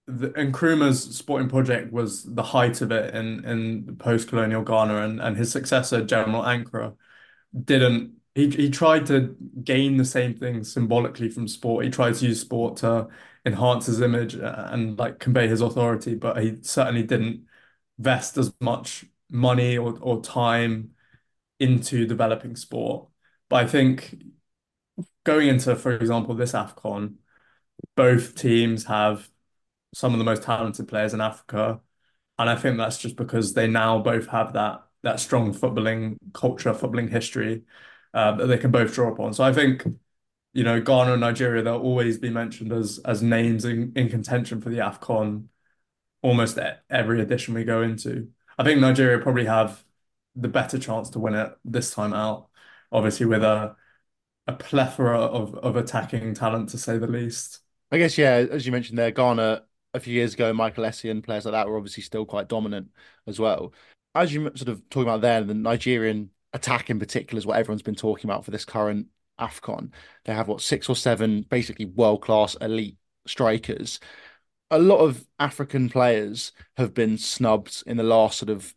the, 0.06 0.28
Nkrumah's 0.30 1.16
sporting 1.16 1.48
project 1.48 1.92
was 1.92 2.24
the 2.24 2.42
height 2.42 2.80
of 2.82 2.92
it 2.92 3.14
in 3.14 3.44
in 3.44 3.96
post-colonial 3.96 4.62
Ghana 4.62 4.96
and, 5.04 5.20
and 5.20 5.36
his 5.36 5.50
successor 5.52 6.04
General 6.04 6.42
Ankrah 6.42 6.94
didn't 7.64 8.14
he 8.34 8.50
he 8.50 8.70
tried 8.70 9.06
to 9.06 9.36
gain 9.62 9.96
the 9.96 10.04
same 10.04 10.34
thing 10.34 10.64
symbolically 10.64 11.28
from 11.30 11.48
sport. 11.48 11.84
He 11.84 11.90
tried 11.90 12.14
to 12.16 12.26
use 12.26 12.40
sport 12.40 12.78
to 12.78 13.08
enhance 13.46 13.86
his 13.86 14.00
image 14.00 14.36
uh, 14.36 14.68
and 14.70 14.98
like 14.98 15.18
convey 15.20 15.48
his 15.48 15.60
authority, 15.60 16.14
but 16.14 16.42
he 16.42 16.58
certainly 16.62 17.02
didn't 17.04 17.46
vest 17.98 18.36
as 18.38 18.52
much 18.60 19.06
money 19.30 19.76
or, 19.76 19.98
or 20.00 20.22
time 20.22 20.90
into 21.58 22.06
developing 22.06 22.56
sport. 22.56 23.08
But 23.48 23.64
I 23.64 23.66
think 23.66 24.14
going 25.24 25.48
into, 25.48 25.76
for 25.76 25.92
example, 25.92 26.34
this 26.34 26.52
AFCON, 26.52 27.14
both 27.96 28.34
teams 28.34 28.84
have 28.84 29.28
some 29.94 30.12
of 30.12 30.18
the 30.18 30.24
most 30.24 30.42
talented 30.42 30.88
players 30.88 31.14
in 31.14 31.20
Africa. 31.20 31.80
And 32.38 32.50
I 32.50 32.56
think 32.56 32.76
that's 32.76 32.98
just 32.98 33.16
because 33.16 33.54
they 33.54 33.68
now 33.68 33.98
both 34.00 34.26
have 34.28 34.52
that 34.54 34.80
that 35.02 35.20
strong 35.20 35.52
footballing 35.52 36.16
culture, 36.32 36.72
footballing 36.72 37.10
history 37.10 37.62
uh, 38.14 38.32
that 38.36 38.46
they 38.46 38.56
can 38.56 38.70
both 38.70 38.94
draw 38.94 39.12
upon. 39.12 39.34
So 39.34 39.44
I 39.44 39.52
think, 39.52 39.84
you 40.54 40.64
know, 40.64 40.80
Ghana 40.80 41.12
and 41.12 41.20
Nigeria, 41.20 41.62
they'll 41.62 41.76
always 41.76 42.18
be 42.18 42.30
mentioned 42.30 42.72
as 42.72 42.98
as 43.04 43.22
names 43.22 43.64
in, 43.64 43.92
in 43.96 44.08
contention 44.08 44.60
for 44.60 44.70
the 44.70 44.78
AFCON 44.78 45.48
almost 46.22 46.58
every 46.88 47.20
edition 47.20 47.54
we 47.54 47.64
go 47.64 47.82
into. 47.82 48.28
I 48.58 48.64
think 48.64 48.80
Nigeria 48.80 49.18
probably 49.18 49.46
have 49.46 49.82
the 50.36 50.48
better 50.48 50.78
chance 50.78 51.10
to 51.10 51.18
win 51.18 51.34
it 51.34 51.52
this 51.64 51.92
time 51.92 52.12
out, 52.12 52.48
obviously 52.92 53.26
with 53.26 53.42
a 53.42 53.76
a 54.46 54.52
plethora 54.52 55.18
of 55.20 55.54
of 55.56 55.76
attacking 55.76 56.34
talent 56.34 56.68
to 56.70 56.78
say 56.78 56.98
the 56.98 57.06
least. 57.06 57.60
I 57.90 57.98
guess 57.98 58.18
yeah, 58.18 58.44
as 58.50 58.66
you 58.66 58.72
mentioned 58.72 58.98
there, 58.98 59.10
Ghana 59.10 59.62
a 59.94 60.00
few 60.00 60.12
years 60.12 60.34
ago, 60.34 60.52
Michael 60.52 60.84
Essien, 60.84 61.22
players 61.22 61.44
like 61.44 61.52
that 61.52 61.68
were 61.68 61.76
obviously 61.76 62.02
still 62.02 62.26
quite 62.26 62.48
dominant 62.48 62.88
as 63.26 63.38
well. 63.38 63.72
As 64.14 64.32
you 64.32 64.50
sort 64.54 64.68
of 64.68 64.88
talking 64.90 65.08
about 65.08 65.20
there, 65.20 65.42
the 65.42 65.54
Nigerian 65.54 66.30
attack 66.52 66.90
in 66.90 66.98
particular 66.98 67.38
is 67.38 67.46
what 67.46 67.58
everyone's 67.58 67.82
been 67.82 67.94
talking 67.94 68.28
about 68.28 68.44
for 68.44 68.50
this 68.50 68.64
current 68.64 69.06
AFCON. 69.40 69.90
They 70.24 70.34
have 70.34 70.48
what 70.48 70.60
six 70.60 70.88
or 70.88 70.96
seven 70.96 71.42
basically 71.48 71.86
world 71.86 72.22
class 72.22 72.56
elite 72.60 72.96
strikers. 73.26 74.00
A 74.74 74.78
lot 74.78 74.98
of 74.98 75.24
African 75.38 75.88
players 75.88 76.50
have 76.76 76.94
been 76.94 77.16
snubbed 77.16 77.84
in 77.86 77.96
the 77.96 78.02
last 78.02 78.38
sort 78.38 78.50
of 78.50 78.74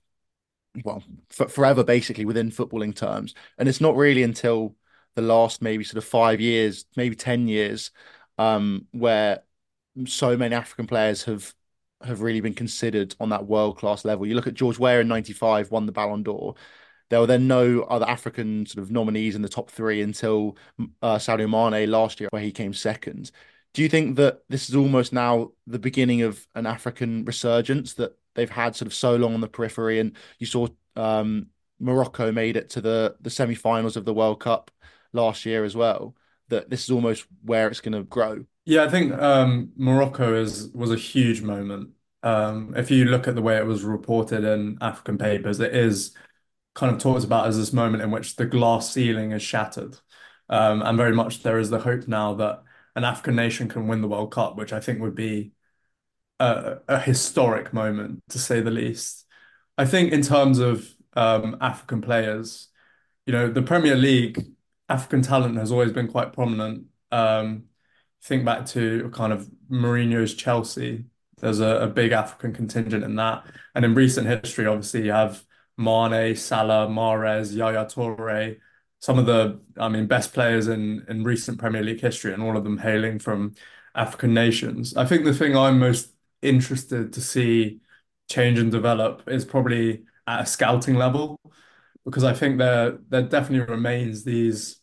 well 0.83 1.03
forever 1.29 1.83
basically 1.83 2.23
within 2.25 2.51
footballing 2.51 2.95
terms, 2.95 3.33
and 3.57 3.67
it's 3.67 3.81
not 3.81 3.95
really 3.95 4.21
until 4.21 4.75
the 5.15 5.23
last 5.23 5.59
maybe 5.61 5.83
sort 5.83 5.97
of 5.97 6.07
five 6.07 6.39
years, 6.39 6.85
maybe 6.95 7.15
ten 7.15 7.47
years, 7.47 7.89
um, 8.37 8.85
where 8.91 9.41
so 10.05 10.37
many 10.37 10.53
African 10.53 10.85
players 10.85 11.23
have 11.23 11.53
have 12.03 12.21
really 12.21 12.41
been 12.41 12.53
considered 12.53 13.15
on 13.19 13.29
that 13.29 13.47
world 13.47 13.77
class 13.77 14.05
level. 14.05 14.27
You 14.27 14.35
look 14.35 14.47
at 14.47 14.53
George 14.53 14.77
Weah 14.77 14.99
in 14.99 15.07
'95, 15.07 15.71
won 15.71 15.87
the 15.87 15.91
Ballon 15.91 16.21
d'Or. 16.21 16.53
There 17.09 17.19
were 17.19 17.27
then 17.27 17.47
no 17.47 17.83
other 17.83 18.05
African 18.07 18.67
sort 18.67 18.83
of 18.83 18.91
nominees 18.91 19.35
in 19.35 19.41
the 19.41 19.49
top 19.49 19.71
three 19.71 20.01
until 20.01 20.57
uh, 21.01 21.17
Sadio 21.17 21.49
Mane 21.49 21.89
last 21.89 22.19
year, 22.19 22.29
where 22.31 22.41
he 22.41 22.51
came 22.51 22.73
second. 22.73 23.31
Do 23.77 23.83
you 23.83 23.89
think 23.89 24.15
that 24.15 24.39
this 24.49 24.69
is 24.69 24.75
almost 24.75 25.13
now 25.13 25.51
the 25.67 25.77
beginning 25.77 26.23
of 26.23 26.47
an 26.55 26.65
African 26.65 27.23
resurgence 27.25 27.93
that 27.93 28.17
they've 28.33 28.49
had 28.49 28.75
sort 28.75 28.87
of 28.87 28.93
so 28.95 29.15
long 29.17 29.35
on 29.35 29.41
the 29.41 29.47
periphery? 29.47 29.99
And 29.99 30.13
you 30.39 30.47
saw 30.47 30.65
um, 30.95 31.49
Morocco 31.79 32.31
made 32.31 32.57
it 32.57 32.71
to 32.71 32.81
the 32.81 33.15
the 33.21 33.29
semi-finals 33.29 33.95
of 33.95 34.03
the 34.03 34.15
World 34.15 34.39
Cup 34.39 34.71
last 35.13 35.45
year 35.45 35.63
as 35.63 35.75
well. 35.75 36.15
That 36.49 36.71
this 36.71 36.85
is 36.85 36.89
almost 36.89 37.27
where 37.43 37.67
it's 37.67 37.79
going 37.79 37.93
to 37.93 38.01
grow. 38.01 38.45
Yeah, 38.65 38.83
I 38.83 38.89
think 38.89 39.13
um, 39.13 39.73
Morocco 39.77 40.33
is 40.33 40.69
was 40.69 40.91
a 40.91 40.95
huge 40.95 41.43
moment. 41.43 41.91
Um, 42.23 42.73
if 42.75 42.89
you 42.89 43.05
look 43.05 43.27
at 43.27 43.35
the 43.35 43.43
way 43.43 43.57
it 43.57 43.65
was 43.67 43.83
reported 43.83 44.43
in 44.43 44.79
African 44.81 45.19
papers, 45.19 45.59
it 45.59 45.75
is 45.75 46.15
kind 46.73 46.95
of 46.95 46.99
talked 46.99 47.25
about 47.25 47.45
as 47.45 47.59
this 47.59 47.73
moment 47.73 48.01
in 48.01 48.09
which 48.09 48.37
the 48.37 48.47
glass 48.47 48.91
ceiling 48.91 49.33
is 49.33 49.43
shattered. 49.43 49.99
Um, 50.49 50.81
and 50.81 50.97
very 50.97 51.13
much 51.13 51.43
there 51.43 51.59
is 51.59 51.69
the 51.69 51.77
hope 51.77 52.07
now 52.07 52.33
that 52.33 52.63
an 52.97 53.03
African 53.03 53.35
nation 53.35 53.69
can 53.69 53.87
win 53.87 54.01
the 54.01 54.07
World 54.07 54.31
Cup, 54.31 54.57
which 54.57 54.73
I 54.73 54.79
think 54.79 54.99
would 54.99 55.13
be 55.13 55.51
a, 56.39 56.77
a 56.87 56.99
historic 56.99 57.71
moment 57.71 58.23
to 58.29 58.39
say 58.39 58.59
the 58.59 58.71
least. 58.71 59.25
I 59.77 59.85
think 59.85 60.11
in 60.11 60.23
terms 60.23 60.57
of 60.57 60.89
um, 61.13 61.57
African 61.61 62.01
players, 62.01 62.69
you 63.27 63.33
know, 63.33 63.51
the 63.51 63.61
Premier 63.61 63.95
League, 63.95 64.43
African 64.89 65.21
talent 65.21 65.57
has 65.57 65.71
always 65.71 65.91
been 65.91 66.07
quite 66.07 66.33
prominent. 66.33 66.87
Um, 67.11 67.65
think 68.23 68.43
back 68.43 68.65
to 68.67 69.11
kind 69.13 69.31
of 69.31 69.47
Mourinho's 69.69 70.33
Chelsea. 70.33 71.05
There's 71.39 71.59
a, 71.59 71.83
a 71.83 71.87
big 71.87 72.13
African 72.13 72.51
contingent 72.51 73.03
in 73.03 73.15
that. 73.17 73.45
And 73.75 73.85
in 73.85 73.93
recent 73.93 74.25
history, 74.25 74.65
obviously, 74.65 75.05
you 75.05 75.11
have 75.11 75.43
Mane, 75.77 76.35
Salah, 76.35 76.87
Mahrez, 76.87 77.55
Yaya 77.55 77.85
Toure, 77.85 78.57
some 78.99 79.19
of 79.19 79.25
the, 79.25 79.59
I 79.77 79.89
mean, 79.89 80.07
best 80.07 80.33
players 80.33 80.67
in 80.67 81.05
in 81.07 81.23
recent 81.23 81.59
Premier 81.59 81.83
League 81.83 82.01
history, 82.01 82.33
and 82.33 82.43
all 82.43 82.57
of 82.57 82.63
them 82.63 82.77
hailing 82.77 83.19
from 83.19 83.53
African 83.95 84.33
nations. 84.33 84.95
I 84.95 85.05
think 85.05 85.23
the 85.23 85.33
thing 85.33 85.55
I'm 85.55 85.79
most 85.79 86.13
interested 86.41 87.13
to 87.13 87.21
see 87.21 87.79
change 88.29 88.59
and 88.59 88.71
develop 88.71 89.23
is 89.27 89.45
probably 89.45 90.03
at 90.27 90.41
a 90.41 90.45
scouting 90.45 90.95
level, 90.95 91.39
because 92.05 92.23
I 92.23 92.33
think 92.33 92.57
there 92.57 92.99
there 93.09 93.23
definitely 93.23 93.71
remains 93.73 94.23
these 94.23 94.81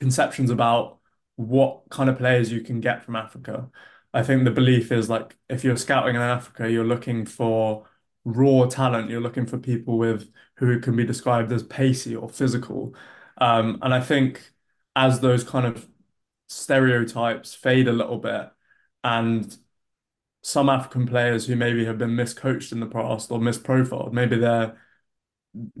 conceptions 0.00 0.50
about 0.50 0.98
what 1.36 1.82
kind 1.90 2.10
of 2.10 2.18
players 2.18 2.52
you 2.52 2.60
can 2.62 2.80
get 2.80 3.04
from 3.04 3.16
Africa. 3.16 3.70
I 4.14 4.22
think 4.22 4.44
the 4.44 4.50
belief 4.50 4.90
is 4.92 5.08
like 5.10 5.36
if 5.48 5.64
you're 5.64 5.76
scouting 5.76 6.16
in 6.16 6.22
Africa, 6.22 6.70
you're 6.70 6.84
looking 6.84 7.26
for 7.26 7.86
raw 8.24 8.66
talent. 8.66 9.10
You're 9.10 9.20
looking 9.20 9.46
for 9.46 9.58
people 9.58 9.98
with 9.98 10.30
who 10.56 10.80
can 10.80 10.96
be 10.96 11.04
described 11.04 11.52
as 11.52 11.62
pacey 11.62 12.16
or 12.16 12.28
physical. 12.28 12.94
Um, 13.40 13.78
and 13.82 13.94
I 13.94 14.00
think 14.00 14.52
as 14.96 15.20
those 15.20 15.44
kind 15.44 15.66
of 15.66 15.88
stereotypes 16.48 17.54
fade 17.54 17.88
a 17.88 17.92
little 17.92 18.18
bit, 18.18 18.50
and 19.04 19.56
some 20.42 20.68
African 20.68 21.06
players 21.06 21.46
who 21.46 21.56
maybe 21.56 21.84
have 21.84 21.98
been 21.98 22.10
miscoached 22.16 22.72
in 22.72 22.80
the 22.80 22.86
past 22.86 23.30
or 23.30 23.38
misprofiled, 23.38 24.12
maybe 24.12 24.38
they're 24.38 24.76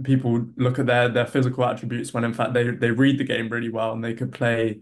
people 0.02 0.46
look 0.56 0.78
at 0.78 0.86
their 0.86 1.08
their 1.08 1.26
physical 1.26 1.64
attributes 1.64 2.12
when 2.12 2.24
in 2.24 2.32
fact 2.32 2.54
they 2.54 2.70
they 2.70 2.90
read 2.90 3.18
the 3.18 3.24
game 3.24 3.48
really 3.48 3.68
well 3.68 3.92
and 3.92 4.02
they 4.02 4.14
could 4.14 4.32
play 4.32 4.80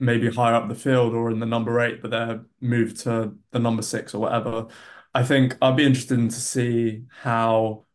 maybe 0.00 0.30
higher 0.30 0.54
up 0.54 0.68
the 0.68 0.74
field 0.74 1.14
or 1.14 1.30
in 1.30 1.40
the 1.40 1.46
number 1.46 1.80
eight, 1.80 2.02
but 2.02 2.10
they're 2.10 2.44
moved 2.60 2.98
to 2.98 3.34
the 3.52 3.58
number 3.58 3.82
six 3.82 4.14
or 4.14 4.20
whatever. 4.20 4.68
I 5.14 5.24
think 5.24 5.56
I'd 5.62 5.76
be 5.76 5.86
interested 5.86 6.18
in 6.18 6.28
to 6.28 6.36
see 6.40 7.04
how, 7.22 7.86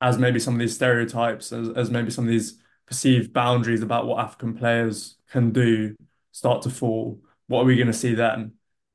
as 0.00 0.18
maybe 0.18 0.40
some 0.40 0.54
of 0.54 0.60
these 0.60 0.74
stereotypes, 0.76 1.52
as, 1.52 1.70
as 1.70 1.90
maybe 1.90 2.10
some 2.10 2.24
of 2.24 2.30
these 2.30 2.58
perceived 2.86 3.32
boundaries 3.32 3.82
about 3.82 4.06
what 4.06 4.22
African 4.22 4.54
players 4.54 5.16
can 5.30 5.50
do 5.52 5.96
start 6.32 6.62
to 6.62 6.70
fall. 6.70 7.20
What 7.46 7.62
are 7.62 7.64
we 7.64 7.76
going 7.76 7.86
to 7.86 7.92
see 7.92 8.14
then? 8.14 8.52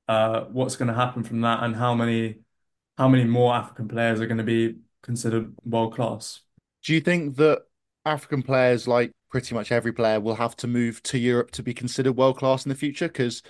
Uh, 0.08 0.42
what's 0.46 0.76
going 0.76 0.88
to 0.88 0.94
happen 0.94 1.24
from 1.24 1.42
that, 1.42 1.64
and 1.64 1.76
how 1.76 1.94
many 1.94 2.40
how 2.98 3.08
many 3.08 3.24
more 3.24 3.54
African 3.54 3.88
players 3.88 4.20
are 4.20 4.28
going 4.28 4.40
to 4.40 4.44
be 4.44 4.76
considered 5.04 5.54
world 5.64 5.96
class? 5.96 6.42
Do 6.84 6.94
you 6.94 7.00
think 7.00 7.36
that 7.38 7.64
African 8.06 8.42
players, 8.42 8.88
like 8.88 9.12
pretty 9.30 9.56
much 9.56 9.72
every 9.72 9.94
player, 9.94 10.20
will 10.20 10.36
have 10.36 10.56
to 10.58 10.68
move 10.68 11.02
to 11.04 11.18
Europe 11.18 11.52
to 11.52 11.64
be 11.64 11.74
considered 11.74 12.14
world 12.14 12.38
class 12.38 12.66
in 12.66 12.70
the 12.70 12.76
future? 12.76 13.08
Because 13.08 13.42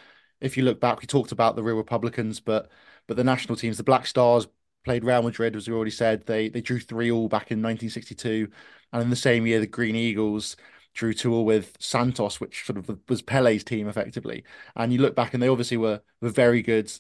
if 0.42 0.58
you 0.58 0.64
look 0.64 0.80
back, 0.80 1.02
we 1.02 1.08
talked 1.08 1.32
about 1.32 1.56
the 1.56 1.64
Real 1.64 1.78
Republicans, 1.78 2.40
but 2.40 2.70
but 3.08 3.18
the 3.18 3.24
national 3.24 3.56
teams, 3.56 3.78
the 3.78 3.84
Black 3.84 4.06
Stars 4.06 4.48
played 4.86 5.04
Real 5.04 5.24
Madrid, 5.24 5.56
as 5.56 5.68
we 5.68 5.74
already 5.74 5.92
said. 5.92 6.26
They 6.26 6.50
they 6.50 6.62
drew 6.62 6.80
three 6.80 7.12
all 7.12 7.28
back 7.28 7.52
in 7.52 7.60
1962, 7.60 8.50
and 8.92 9.04
in 9.04 9.10
the 9.10 9.16
same 9.16 9.46
year, 9.48 9.60
the 9.60 9.68
Green 9.68 9.96
Eagles 9.96 10.56
drew 10.94 11.14
two 11.14 11.34
all 11.34 11.46
with 11.46 11.76
Santos, 11.80 12.40
which 12.42 12.66
sort 12.66 12.78
of 12.78 13.00
was 13.08 13.22
Pele's 13.22 13.64
team 13.64 13.88
effectively. 13.88 14.44
And 14.76 14.92
you 14.92 15.00
look 15.00 15.16
back, 15.16 15.34
and 15.34 15.42
they 15.42 15.48
obviously 15.48 15.78
were 15.78 16.02
were 16.22 16.30
very 16.30 16.62
good 16.62 16.92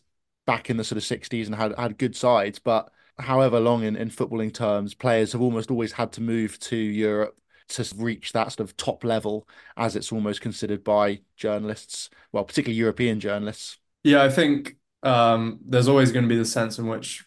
back 0.45 0.69
in 0.69 0.77
the 0.77 0.83
sort 0.83 0.97
of 0.97 1.03
60s 1.03 1.45
and 1.45 1.55
had 1.55 1.77
had 1.77 1.97
good 1.97 2.15
sides, 2.15 2.59
but 2.59 2.91
however 3.19 3.59
long 3.59 3.83
in, 3.83 3.95
in 3.95 4.09
footballing 4.09 4.53
terms, 4.53 4.93
players 4.93 5.33
have 5.33 5.41
almost 5.41 5.69
always 5.69 5.91
had 5.91 6.11
to 6.13 6.21
move 6.21 6.59
to 6.59 6.75
Europe 6.75 7.35
to 7.69 7.85
reach 7.97 8.31
that 8.33 8.51
sort 8.51 8.67
of 8.67 8.75
top 8.77 9.03
level, 9.03 9.47
as 9.77 9.95
it's 9.95 10.11
almost 10.11 10.41
considered 10.41 10.83
by 10.83 11.19
journalists, 11.37 12.09
well, 12.31 12.43
particularly 12.43 12.77
European 12.77 13.19
journalists. 13.19 13.77
Yeah, 14.03 14.23
I 14.23 14.29
think 14.29 14.77
um, 15.03 15.59
there's 15.65 15.87
always 15.87 16.11
going 16.11 16.23
to 16.23 16.29
be 16.29 16.37
the 16.37 16.45
sense 16.45 16.79
in 16.79 16.87
which 16.87 17.25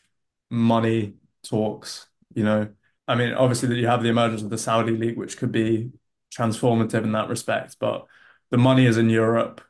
money 0.51 1.15
talks. 1.49 2.09
You 2.35 2.45
know, 2.45 2.69
I 3.13 3.15
mean, 3.15 3.35
obviously 3.35 3.69
that 3.69 3.77
you 3.77 3.89
have 3.89 4.03
the 4.03 4.09
emergence 4.09 4.41
of 4.41 4.49
the 4.49 4.57
Saudi 4.57 4.97
league, 4.97 5.19
which 5.19 5.37
could 5.37 5.53
be 5.53 5.93
transformative 6.35 7.05
in 7.05 7.13
that 7.13 7.29
respect, 7.29 7.77
but 7.79 8.07
the 8.51 8.57
money 8.57 8.87
is 8.87 8.97
in 8.97 9.11
Europe, 9.11 9.61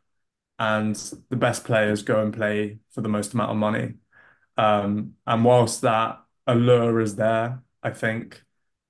and 0.61 0.95
the 1.29 1.35
best 1.35 1.65
players 1.65 2.05
go 2.05 2.23
and 2.23 2.33
play 2.33 2.79
for 2.93 3.01
the 3.01 3.09
most 3.09 3.35
amount 3.35 3.51
of 3.51 3.57
money. 3.57 3.95
Um, 4.57 5.15
and 5.27 5.45
whilst 5.45 5.81
that 5.81 6.21
allure 6.47 7.01
is 7.01 7.17
there, 7.17 7.65
I 7.83 7.91
think 7.91 8.45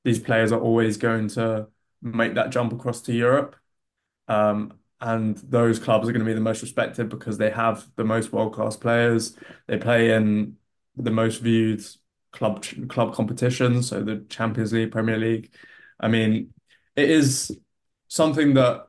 these 0.05 0.19
players 0.19 0.53
are 0.53 0.61
always 0.61 0.99
going 0.99 1.29
to 1.29 1.69
make 2.03 2.35
that 2.35 2.51
jump 2.51 2.75
across 2.75 3.01
to 3.03 3.13
Europe. 3.15 3.57
Um, 4.29 4.75
and 5.01 5.39
those 5.39 5.79
clubs 5.79 6.07
are 6.07 6.13
going 6.13 6.27
to 6.27 6.31
be 6.31 6.35
the 6.35 6.41
most 6.41 6.61
respected 6.61 7.09
because 7.09 7.39
they 7.39 7.51
have 7.51 7.87
the 7.97 8.05
most 8.05 8.35
world-class 8.35 8.77
players. 8.77 9.35
They 9.67 9.79
play 9.79 10.13
in 10.13 10.59
the 10.95 11.11
most 11.11 11.41
viewed 11.41 11.83
club 12.33 12.65
club 12.89 13.15
competitions, 13.15 13.89
so 13.89 14.03
the 14.03 14.25
Champions 14.29 14.73
League, 14.73 14.93
Premier 14.93 15.19
League. 15.19 15.53
I 16.01 16.09
mean, 16.09 16.53
it 16.97 17.11
is 17.11 17.57
something 18.09 18.55
that 18.55 18.89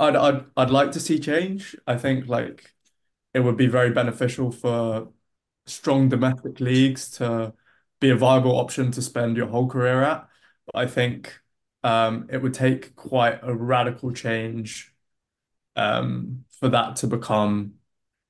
I'd 0.00 0.16
I'd 0.16 0.44
I'd 0.56 0.70
like 0.70 0.92
to 0.92 1.00
see 1.00 1.18
change. 1.18 1.76
I 1.86 1.96
think 1.96 2.28
like 2.28 2.72
it 3.34 3.40
would 3.40 3.56
be 3.56 3.66
very 3.66 3.90
beneficial 3.90 4.50
for 4.52 5.08
strong 5.66 6.08
domestic 6.08 6.60
leagues 6.60 7.10
to 7.12 7.54
be 8.00 8.10
a 8.10 8.16
viable 8.16 8.56
option 8.56 8.90
to 8.92 9.02
spend 9.02 9.36
your 9.36 9.48
whole 9.48 9.68
career 9.68 10.02
at. 10.02 10.28
But 10.66 10.76
I 10.76 10.86
think 10.86 11.40
um, 11.82 12.28
it 12.30 12.42
would 12.42 12.54
take 12.54 12.94
quite 12.96 13.40
a 13.42 13.54
radical 13.54 14.12
change 14.12 14.92
um, 15.76 16.44
for 16.60 16.68
that 16.68 16.96
to 16.96 17.06
become 17.06 17.74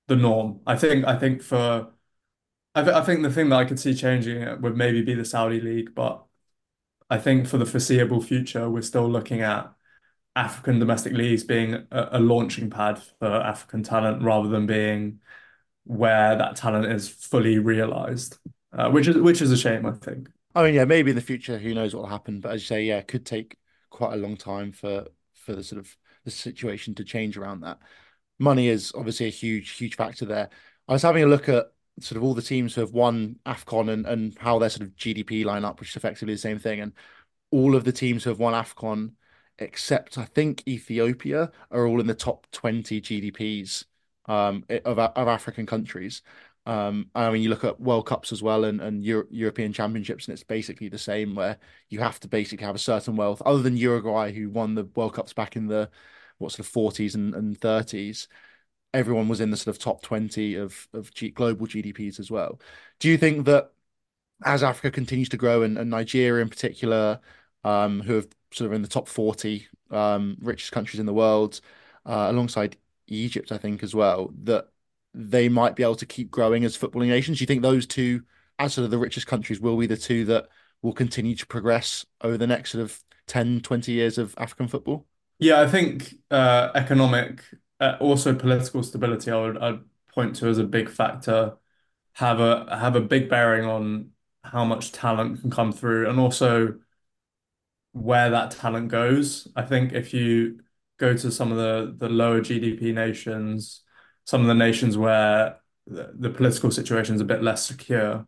the 0.09 0.17
norm. 0.17 0.61
I 0.67 0.77
think 0.77 1.05
I 1.07 1.19
think 1.19 1.43
for 1.43 1.93
I, 2.77 2.83
th 2.83 2.95
I 2.95 3.03
think 3.03 3.23
the 3.23 3.31
thing 3.33 3.49
that 3.49 3.57
I 3.57 3.65
could 3.65 3.81
see 3.81 3.95
changing 3.95 4.43
it 4.43 4.61
would 4.61 4.77
maybe 4.77 5.03
be 5.03 5.15
the 5.15 5.25
Saudi 5.25 5.61
League, 5.61 5.95
but 5.95 6.23
I 7.09 7.19
think 7.19 7.49
for 7.49 7.57
the 7.57 7.67
foreseeable 7.67 8.21
future, 8.21 8.69
we're 8.69 8.83
still 8.83 9.09
looking 9.09 9.41
at 9.41 9.73
African 10.37 10.79
domestic 10.79 11.15
leagues 11.15 11.43
being 11.43 11.87
a, 11.91 12.09
a 12.13 12.21
launching 12.21 12.69
pad 12.69 13.01
for 13.19 13.27
African 13.27 13.83
talent 13.83 14.23
rather 14.23 14.51
than 14.51 14.67
being 14.67 15.21
where 15.85 16.37
that 16.37 16.57
talent 16.57 16.93
is 16.93 17.09
fully 17.09 17.59
realized, 17.59 18.39
uh, 18.75 18.91
which 18.91 19.09
is 19.09 19.17
which 19.17 19.41
is 19.41 19.51
a 19.51 19.57
shame, 19.57 19.87
I 19.87 19.93
think. 19.93 20.29
I 20.55 20.63
mean, 20.63 20.75
yeah, 20.75 20.85
maybe 20.85 21.11
in 21.11 21.17
the 21.17 21.23
future, 21.23 21.59
who 21.59 21.75
knows 21.75 21.95
what 21.95 22.03
will 22.03 22.11
happen. 22.11 22.41
But 22.41 22.53
as 22.53 22.63
you 22.63 22.67
say, 22.67 22.85
yeah, 22.85 22.99
it 22.99 23.09
could 23.09 23.25
take 23.25 23.57
quite 23.89 24.13
a 24.13 24.17
long 24.17 24.37
time 24.37 24.73
for 24.73 25.07
for 25.33 25.55
the 25.55 25.65
sort 25.65 25.81
of 25.81 25.97
the 26.25 26.31
situation 26.31 26.95
to 26.97 27.05
change 27.05 27.39
around 27.39 27.61
that. 27.61 27.79
Money 28.39 28.69
is 28.69 28.93
obviously 28.95 29.27
a 29.27 29.31
huge, 29.31 29.71
huge 29.71 29.97
factor 29.97 30.27
there. 30.27 30.51
I 30.89 30.93
was 30.93 31.03
having 31.03 31.23
a 31.23 31.27
look 31.27 31.49
at 31.49 31.73
sort 32.01 32.17
of 32.17 32.25
all 32.25 32.35
the 32.35 32.43
teams 32.43 32.75
who 32.75 32.81
have 32.83 32.93
won 32.93 33.37
AFCON 33.47 33.91
and, 33.91 34.07
and 34.07 34.37
how 34.39 34.59
their 34.59 34.71
sort 34.71 34.87
of 34.87 34.95
GDP 34.97 35.45
line 35.45 35.65
up, 35.65 35.81
which 35.81 35.91
is 35.91 35.97
effectively 35.97 36.35
the 36.35 36.39
same 36.39 36.59
thing. 36.59 36.81
And 36.81 36.93
all 37.51 37.75
of 37.75 37.85
the 37.85 37.93
teams 37.93 38.25
who 38.25 38.31
have 38.31 38.39
won 38.39 38.55
AFCON, 38.55 39.13
except 39.59 40.19
I 40.19 40.25
think 40.25 40.63
Ethiopia, 40.69 41.51
are 41.71 41.87
all 41.87 42.01
in 42.01 42.07
the 42.07 42.15
top 42.15 42.47
20 42.53 43.01
GDPs 43.01 43.85
um, 44.27 44.65
of, 44.69 44.99
of 44.99 45.29
African 45.29 45.67
countries. 45.67 46.23
Um, 46.67 47.11
I 47.15 47.31
mean, 47.31 47.43
you 47.43 47.49
look 47.49 47.65
at 47.65 47.81
World 47.81 48.07
Cups 48.07 48.33
as 48.33 48.43
well 48.43 48.65
and, 48.65 48.81
and 48.81 49.05
Euro 49.05 49.25
European 49.31 49.73
Championships, 49.73 50.27
and 50.27 50.33
it's 50.33 50.43
basically 50.43 50.89
the 50.89 50.99
same 50.99 51.35
where 51.37 51.59
you 51.89 52.01
have 52.01 52.19
to 52.21 52.29
basically 52.29 52.67
have 52.67 52.75
a 52.75 52.79
certain 52.79 53.15
wealth, 53.15 53.41
other 53.47 53.63
than 53.63 53.77
Uruguay, 53.77 54.33
who 54.33 54.51
won 54.51 54.75
the 54.75 54.85
World 54.97 55.15
Cups 55.15 55.33
back 55.33 55.55
in 55.55 55.69
the 55.69 55.89
what 56.39 56.53
sort 56.53 56.67
of 56.67 56.73
40s 56.73 57.15
and, 57.15 57.35
and 57.35 57.59
30s. 57.59 58.27
Everyone 58.97 59.29
was 59.29 59.41
in 59.41 59.51
the 59.51 59.57
sort 59.57 59.77
of 59.77 59.83
top 59.83 60.03
20 60.03 60.55
of, 60.55 60.89
of 60.95 61.13
G 61.13 61.31
global 61.31 61.67
GDPs 61.67 62.19
as 62.19 62.31
well. 62.31 62.61
Do 62.99 63.09
you 63.09 63.19
think 63.19 63.45
that 63.45 63.73
as 64.45 64.63
Africa 64.63 64.91
continues 64.91 65.29
to 65.31 65.37
grow, 65.37 65.63
and, 65.63 65.79
and 65.79 65.91
Nigeria 65.91 66.43
in 66.43 66.49
particular, 66.49 67.21
um, 67.65 68.01
who 68.01 68.15
have 68.15 68.29
sort 68.53 68.67
of 68.67 68.73
in 68.75 68.83
the 68.83 68.89
top 68.89 69.09
40 69.09 69.67
um, 69.91 70.37
richest 70.41 70.73
countries 70.73 71.01
in 71.01 71.07
the 71.07 71.15
world, 71.15 71.61
uh, 72.05 72.29
alongside 72.31 72.77
Egypt, 73.09 73.53
I 73.53 73.59
think, 73.59 73.83
as 73.83 73.95
well, 73.95 74.33
that 74.45 74.69
they 75.15 75.49
might 75.49 75.77
be 75.77 75.83
able 75.83 75.97
to 75.97 76.07
keep 76.07 76.31
growing 76.31 76.65
as 76.65 76.77
footballing 76.77 77.09
nations? 77.09 77.39
Do 77.39 77.43
you 77.43 77.47
think 77.47 77.63
those 77.63 77.87
two, 77.87 78.23
as 78.59 78.75
sort 78.75 78.85
of 78.85 78.91
the 78.91 78.99
richest 78.99 79.27
countries, 79.27 79.61
will 79.61 79.77
be 79.77 79.87
the 79.87 79.97
two 79.97 80.25
that 80.27 80.49
will 80.83 80.93
continue 80.93 81.35
to 81.37 81.47
progress 81.47 82.05
over 82.21 82.37
the 82.37 82.47
next 82.47 82.73
sort 82.73 82.83
of 82.83 83.03
10, 83.27 83.61
20 83.61 83.93
years 83.93 84.19
of 84.19 84.35
African 84.39 84.69
football? 84.69 85.07
Yeah, 85.39 85.61
I 85.61 85.69
think 85.69 86.15
uh, 86.31 86.71
economic, 86.75 87.43
also 87.81 88.35
political 88.35 88.83
stability, 88.83 89.31
I 89.31 89.41
would 89.41 89.85
point 90.15 90.37
to 90.37 90.49
as 90.49 90.59
a 90.59 90.65
big 90.65 90.89
factor, 90.89 91.57
have 92.15 92.41
a 92.41 92.77
have 92.79 92.97
a 92.97 93.01
big 93.01 93.29
bearing 93.29 93.67
on 93.67 94.13
how 94.45 94.65
much 94.65 94.93
talent 94.93 95.41
can 95.41 95.51
come 95.51 95.73
through, 95.73 96.09
and 96.09 96.19
also 96.21 96.77
where 97.93 98.31
that 98.31 98.51
talent 98.51 98.89
goes. 98.89 99.49
I 99.57 99.63
think 99.63 99.93
if 99.93 100.13
you 100.13 100.61
go 100.99 101.15
to 101.17 101.31
some 101.31 101.53
of 101.53 101.99
the 101.99 102.09
lower 102.09 102.41
GDP 102.41 102.93
nations 102.95 103.83
some 104.25 104.41
of 104.41 104.49
the 104.49 104.55
nations 104.55 104.99
where 104.99 105.61
the, 105.87 106.13
the 106.19 106.31
political 106.31 106.71
situation 106.71 107.15
is 107.15 107.21
a 107.21 107.25
bit 107.25 107.43
less 107.45 107.65
secure, 107.65 108.27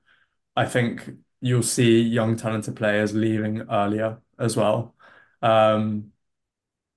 I 0.56 0.64
think 0.66 1.10
you'll 1.40 1.62
see 1.64 2.00
young 2.02 2.36
talented 2.36 2.76
players 2.76 3.14
leaving 3.14 3.62
earlier 3.70 4.18
as 4.38 4.56
well. 4.56 4.94
Um, 5.42 6.12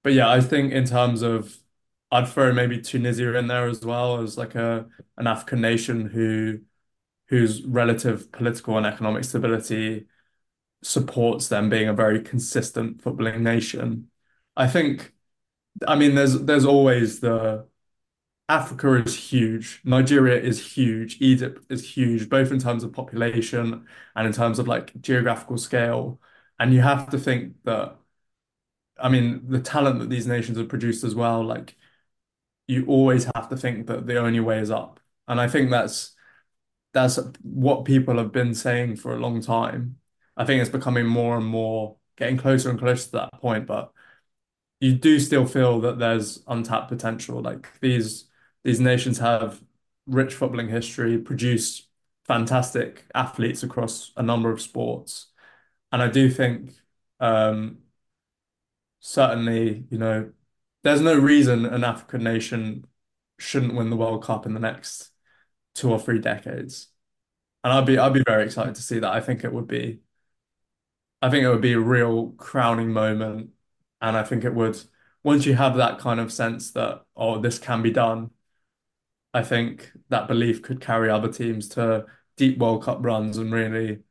but 0.03 0.13
yeah, 0.13 0.29
I 0.29 0.41
think 0.41 0.73
in 0.73 0.85
terms 0.85 1.23
of 1.23 1.57
I'd 2.11 2.27
throw 2.27 2.53
maybe 2.53 2.81
Tunisia 2.81 3.37
in 3.37 3.47
there 3.47 3.67
as 3.67 3.85
well 3.85 4.21
as 4.21 4.37
like 4.37 4.55
a 4.55 4.87
an 5.17 5.27
African 5.27 5.61
nation 5.61 6.07
who 6.09 6.59
whose 7.29 7.63
relative 7.65 8.31
political 8.31 8.77
and 8.77 8.85
economic 8.85 9.23
stability 9.23 10.07
supports 10.83 11.47
them 11.49 11.69
being 11.69 11.87
a 11.89 11.93
very 11.93 12.21
consistent 12.21 13.03
footballing 13.03 13.41
nation. 13.41 14.09
I 14.57 14.67
think 14.67 15.13
I 15.87 15.95
mean 15.95 16.15
there's 16.15 16.39
there's 16.43 16.65
always 16.65 17.21
the 17.21 17.67
Africa 18.49 18.95
is 18.95 19.15
huge. 19.15 19.81
Nigeria 19.85 20.39
is 20.41 20.73
huge. 20.75 21.17
Egypt 21.21 21.65
is 21.69 21.89
huge, 21.95 22.29
both 22.29 22.51
in 22.51 22.59
terms 22.59 22.83
of 22.83 22.91
population 22.93 23.87
and 24.15 24.27
in 24.27 24.33
terms 24.33 24.59
of 24.59 24.67
like 24.67 24.99
geographical 25.01 25.57
scale. 25.57 26.19
And 26.59 26.73
you 26.73 26.81
have 26.81 27.09
to 27.11 27.17
think 27.17 27.55
that, 27.63 27.95
I 28.99 29.09
mean, 29.09 29.49
the 29.49 29.59
talent 29.61 29.99
that 29.99 30.09
these 30.09 30.27
nations 30.27 30.57
have 30.57 30.69
produced 30.69 31.03
as 31.03 31.15
well, 31.15 31.43
like 31.43 31.75
you 32.71 32.85
always 32.87 33.25
have 33.35 33.49
to 33.49 33.57
think 33.57 33.87
that 33.87 34.07
the 34.07 34.17
only 34.17 34.39
way 34.39 34.59
is 34.59 34.71
up. 34.71 35.01
And 35.27 35.41
I 35.41 35.49
think 35.49 35.69
that's 35.71 36.15
that's 36.93 37.19
what 37.41 37.85
people 37.85 38.17
have 38.17 38.31
been 38.31 38.53
saying 38.55 38.95
for 38.97 39.13
a 39.13 39.19
long 39.19 39.41
time. 39.41 39.97
I 40.37 40.45
think 40.45 40.61
it's 40.61 40.69
becoming 40.71 41.05
more 41.05 41.37
and 41.37 41.45
more 41.45 41.97
getting 42.17 42.37
closer 42.37 42.69
and 42.69 42.79
closer 42.79 43.05
to 43.05 43.11
that 43.13 43.33
point, 43.41 43.67
but 43.67 43.91
you 44.79 44.93
do 44.93 45.19
still 45.19 45.45
feel 45.45 45.81
that 45.81 45.99
there's 45.99 46.43
untapped 46.47 46.89
potential. 46.89 47.41
Like 47.41 47.69
these 47.81 48.29
these 48.63 48.79
nations 48.79 49.17
have 49.19 49.61
rich 50.07 50.33
footballing 50.35 50.69
history, 50.69 51.17
produced 51.17 51.89
fantastic 52.25 53.05
athletes 53.15 53.63
across 53.63 54.11
a 54.17 54.23
number 54.23 54.49
of 54.51 54.61
sports. 54.61 55.27
And 55.91 56.01
I 56.01 56.07
do 56.09 56.29
think 56.31 56.71
um, 57.19 57.79
certainly, 58.99 59.85
you 59.89 59.97
know, 59.97 60.31
there's 60.83 61.01
no 61.01 61.17
reason 61.17 61.65
an 61.65 61.83
African 61.83 62.23
nation 62.23 62.85
shouldn't 63.39 63.75
win 63.75 63.89
the 63.89 63.95
World 63.97 64.23
Cup 64.23 64.45
in 64.45 64.53
the 64.53 64.59
next 64.59 65.11
two 65.75 65.91
or 65.91 65.99
three 65.99 66.19
decades. 66.19 66.89
And 67.63 67.73
I'd 67.73 67.85
be 67.87 67.97
I'd 67.99 68.13
be 68.13 68.23
very 68.25 68.45
excited 68.45 68.75
to 68.75 68.81
see 68.83 68.99
that. 68.99 69.13
I 69.13 69.21
think 69.21 69.43
it 69.43 69.53
would 69.53 69.67
be 69.67 70.01
I 71.21 71.29
think 71.29 71.43
it 71.43 71.49
would 71.49 71.61
be 71.61 71.73
a 71.73 71.79
real 71.79 72.31
crowning 72.33 72.91
moment. 72.93 73.51
And 74.01 74.17
I 74.17 74.23
think 74.23 74.43
it 74.43 74.53
would 74.53 74.79
once 75.23 75.45
you 75.45 75.55
have 75.55 75.75
that 75.77 75.99
kind 75.99 76.19
of 76.19 76.33
sense 76.33 76.71
that, 76.71 77.03
oh, 77.15 77.39
this 77.39 77.59
can 77.59 77.81
be 77.83 77.91
done, 77.91 78.31
I 79.33 79.43
think 79.43 79.91
that 80.09 80.27
belief 80.27 80.61
could 80.61 80.81
carry 80.81 81.09
other 81.09 81.31
teams 81.31 81.69
to 81.69 82.05
deep 82.37 82.57
World 82.59 82.83
Cup 82.83 82.99
runs 83.01 83.37
and 83.37 83.51
really 83.53 84.03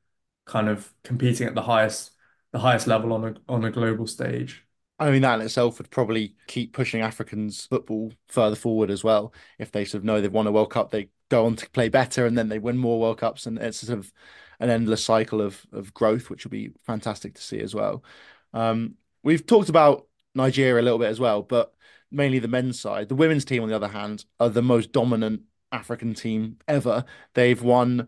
kind 0.46 0.68
of 0.68 0.92
competing 1.04 1.46
at 1.46 1.54
the 1.54 1.62
highest 1.62 2.12
the 2.52 2.59
highest 2.61 2.87
level 2.87 3.12
on 3.12 3.24
a 3.24 3.35
on 3.48 3.64
a 3.64 3.70
global 3.70 4.06
stage. 4.06 4.66
I 5.00 5.10
mean, 5.10 5.22
that 5.22 5.40
in 5.40 5.46
itself 5.46 5.78
would 5.78 5.90
probably 5.90 6.34
keep 6.46 6.74
pushing 6.74 7.00
Africans 7.00 7.64
football 7.64 8.12
further 8.28 8.54
forward 8.54 8.90
as 8.90 9.02
well. 9.02 9.32
If 9.58 9.72
they 9.72 9.86
sort 9.86 10.00
of 10.00 10.04
know 10.04 10.20
they've 10.20 10.30
won 10.30 10.46
a 10.46 10.52
World 10.52 10.70
Cup, 10.70 10.90
they 10.90 11.08
go 11.30 11.46
on 11.46 11.56
to 11.56 11.70
play 11.70 11.88
better 11.88 12.26
and 12.26 12.36
then 12.36 12.50
they 12.50 12.58
win 12.58 12.76
more 12.76 13.00
World 13.00 13.18
Cups. 13.18 13.46
And 13.46 13.58
it's 13.58 13.78
sort 13.78 13.98
of 13.98 14.12
an 14.60 14.68
endless 14.68 15.02
cycle 15.02 15.40
of, 15.40 15.66
of 15.72 15.94
growth, 15.94 16.28
which 16.28 16.44
will 16.44 16.50
be 16.50 16.72
fantastic 16.84 17.34
to 17.34 17.42
see 17.42 17.60
as 17.60 17.74
well. 17.74 18.04
Um, 18.52 18.96
we've 19.22 19.46
talked 19.46 19.70
about 19.70 20.06
Nigeria 20.34 20.82
a 20.82 20.84
little 20.84 20.98
bit 20.98 21.08
as 21.08 21.18
well, 21.18 21.42
but 21.42 21.72
mainly 22.10 22.38
the 22.38 22.46
men's 22.48 22.78
side. 22.78 23.08
The 23.08 23.14
women's 23.14 23.46
team, 23.46 23.62
on 23.62 23.70
the 23.70 23.76
other 23.76 23.88
hand, 23.88 24.26
are 24.38 24.50
the 24.50 24.60
most 24.60 24.92
dominant 24.92 25.40
African 25.72 26.12
team 26.12 26.58
ever. 26.68 27.06
They've 27.32 27.62
won 27.62 28.06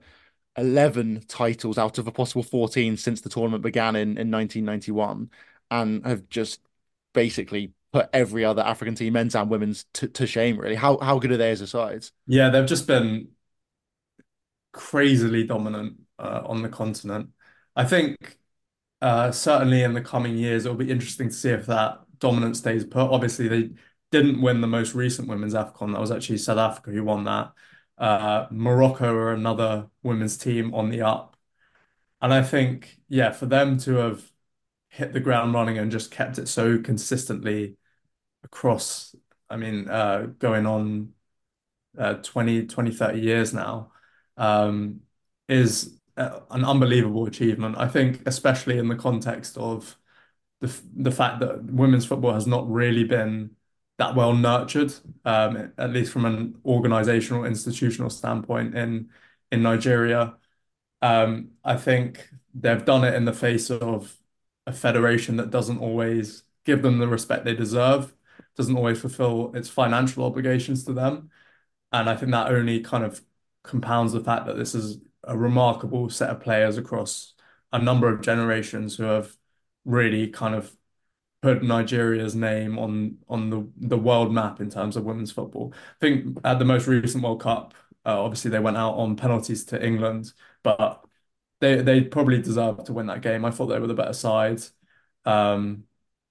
11 0.59 1.25
titles 1.27 1.79
out 1.79 1.97
of 1.97 2.07
a 2.07 2.13
possible 2.13 2.43
14 2.43 2.99
since 2.99 3.23
the 3.23 3.31
tournament 3.31 3.63
began 3.63 3.97
in, 3.97 4.19
in 4.19 4.31
1991 4.31 5.31
and 5.71 6.05
have 6.05 6.29
just 6.29 6.61
basically 7.13 7.73
put 7.93 8.09
every 8.13 8.45
other 8.45 8.63
African 8.63 8.95
team, 8.95 9.13
men's 9.13 9.35
and 9.35 9.51
women's, 9.51 9.85
to, 9.95 10.09
to 10.09 10.27
shame, 10.27 10.59
really. 10.59 10.75
How 10.75 10.99
how 10.99 11.19
good 11.19 11.33
are 11.33 11.37
they 11.37 11.51
as 11.51 11.61
a 11.61 11.67
side? 11.67 12.07
Yeah, 12.27 12.49
they've 12.51 12.67
just 12.67 12.87
been 12.87 13.29
crazily 14.73 15.45
dominant 15.45 15.97
uh, 16.19 16.43
on 16.47 16.63
the 16.63 16.69
continent. 16.69 17.31
I 17.77 17.85
think 17.85 18.39
uh, 19.01 19.33
certainly 19.33 19.83
in 19.83 19.95
the 19.95 20.01
coming 20.01 20.37
years, 20.37 20.65
it'll 20.65 20.77
be 20.77 20.91
interesting 20.91 21.29
to 21.29 21.35
see 21.35 21.51
if 21.51 21.67
that 21.67 22.01
dominance 22.19 22.59
stays 22.59 22.85
put. 22.85 23.11
Obviously, 23.11 23.49
they 23.49 23.71
didn't 24.11 24.41
win 24.41 24.61
the 24.61 24.67
most 24.67 24.95
recent 24.95 25.29
women's 25.29 25.55
AFCON. 25.55 25.93
That 25.93 26.01
was 26.01 26.11
actually 26.13 26.39
South 26.39 26.59
Africa 26.59 26.91
who 26.91 27.05
won 27.05 27.25
that. 27.25 27.53
Uh, 27.99 28.47
Morocco 28.51 29.13
are 29.13 29.33
another 29.33 29.87
women's 30.03 30.37
team 30.37 30.75
on 30.75 30.91
the 30.91 31.03
up. 31.03 31.37
And 32.21 32.33
I 32.33 32.43
think, 32.43 32.99
yeah, 33.09 33.33
for 33.33 33.47
them 33.47 33.79
to 33.79 33.95
have 33.97 34.32
hit 34.93 35.15
the 35.15 35.21
ground 35.21 35.55
running 35.55 35.79
and 35.79 35.91
just 35.91 36.11
kept 36.11 36.39
it 36.39 36.47
so 36.49 36.79
consistently 36.79 37.77
across, 38.45 39.17
I 39.49 39.57
mean, 39.57 39.89
uh, 39.89 40.27
going 40.39 40.67
on 40.67 41.15
uh, 41.97 42.15
20, 42.15 42.67
20, 42.67 42.91
30 42.93 43.19
years 43.21 43.55
now, 43.55 43.93
um, 44.37 45.01
is 45.49 45.99
uh, 46.19 46.41
an 46.51 46.65
unbelievable 46.65 47.27
achievement. 47.27 47.77
I 47.79 47.89
think, 47.89 48.23
especially 48.27 48.79
in 48.79 48.89
the 48.89 48.97
context 48.97 49.57
of 49.57 49.97
the 50.61 50.71
the 50.95 51.11
fact 51.11 51.41
that 51.41 51.65
women's 51.65 52.05
football 52.07 52.35
has 52.35 52.47
not 52.47 52.71
really 52.71 53.05
been 53.05 53.53
that 53.99 54.15
well 54.15 54.35
nurtured, 54.35 54.93
um, 55.25 55.73
at 55.79 55.91
least 55.91 56.13
from 56.13 56.27
an 56.27 56.57
organizational, 56.67 57.47
institutional 57.47 58.11
standpoint 58.11 58.75
in 58.77 59.11
in 59.51 59.63
Nigeria. 59.63 60.37
Um, 61.03 61.53
I 61.65 61.77
think 61.77 62.29
they've 62.55 62.85
done 62.85 63.05
it 63.05 63.15
in 63.15 63.25
the 63.25 63.33
face 63.33 63.71
of 63.71 64.15
a 64.67 64.73
federation 64.73 65.37
that 65.37 65.51
doesn't 65.51 65.79
always 65.79 66.45
give 66.65 66.83
them 66.83 66.99
the 66.99 67.09
respect 67.09 67.45
they 67.45 67.55
deserve, 67.55 68.15
doesn't 68.57 68.77
always 68.77 69.01
fulfill 69.01 69.53
its 69.55 69.69
financial 69.69 70.25
obligations 70.25 70.85
to 70.85 70.93
them. 70.93 71.31
And 71.93 72.09
I 72.09 72.17
think 72.17 72.33
that 72.33 72.51
only 72.51 72.81
kind 72.81 73.05
of 73.05 73.23
compounds 73.63 74.13
the 74.13 74.21
fact 74.21 74.47
that 74.47 74.57
this 74.57 74.75
is 74.75 74.99
a 75.25 75.37
remarkable 75.37 76.09
set 76.11 76.31
of 76.31 76.41
players 76.41 76.79
across 76.79 77.35
a 77.73 77.79
number 77.79 78.09
of 78.09 78.21
generations 78.21 78.97
who 78.97 79.05
have 79.05 79.37
really 79.85 80.29
kind 80.29 80.55
of 80.55 80.77
put 81.43 81.63
Nigeria's 81.63 82.35
name 82.35 82.79
on 82.79 83.19
on 83.29 83.51
the 83.51 83.69
the 83.77 83.99
world 83.99 84.33
map 84.33 84.61
in 84.61 84.71
terms 84.71 84.97
of 84.97 85.05
women's 85.05 85.33
football. 85.33 85.73
I 85.75 85.79
think 86.01 86.39
at 86.45 86.59
the 86.59 86.65
most 86.65 86.87
recent 86.87 87.25
World 87.25 87.41
Cup, 87.41 87.75
uh, 88.07 88.23
obviously 88.23 88.51
they 88.51 88.61
went 88.61 88.77
out 88.77 88.95
on 88.95 89.17
penalties 89.17 89.65
to 89.67 89.85
England, 89.85 90.33
but 90.63 91.05
they 91.63 91.81
they 91.81 92.01
probably 92.03 92.43
deserved 92.43 92.85
to 92.87 92.93
win 92.93 93.07
that 93.07 93.23
game. 93.23 93.45
I 93.45 93.51
thought 93.53 93.67
they 93.67 93.79
were 93.79 93.87
the 93.87 93.95
better 93.95 94.13
side. 94.13 94.61
Um, 95.25 95.85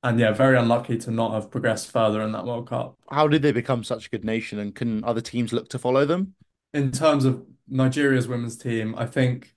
and 0.03 0.19
yeah, 0.19 0.33
very 0.33 0.57
unlucky 0.57 0.97
to 0.97 1.11
not 1.11 1.33
have 1.33 1.49
progressed 1.49 1.89
further 1.89 2.21
in 2.21 2.33
that 2.33 2.45
World 2.45 2.67
Cup. 2.67 2.97
How 3.09 3.27
did 3.27 3.41
they 3.41 3.51
become 3.53 3.83
such 3.83 4.07
a 4.07 4.09
good 4.09 4.25
nation, 4.25 4.59
and 4.59 4.75
can 4.75 5.03
other 5.05 5.21
teams 5.21 5.53
look 5.53 5.69
to 5.69 5.79
follow 5.79 6.05
them? 6.05 6.35
In 6.73 6.91
terms 6.91 7.23
of 7.23 7.45
Nigeria's 7.67 8.27
women's 8.27 8.57
team, 8.57 8.93
I 8.97 9.05
think 9.05 9.55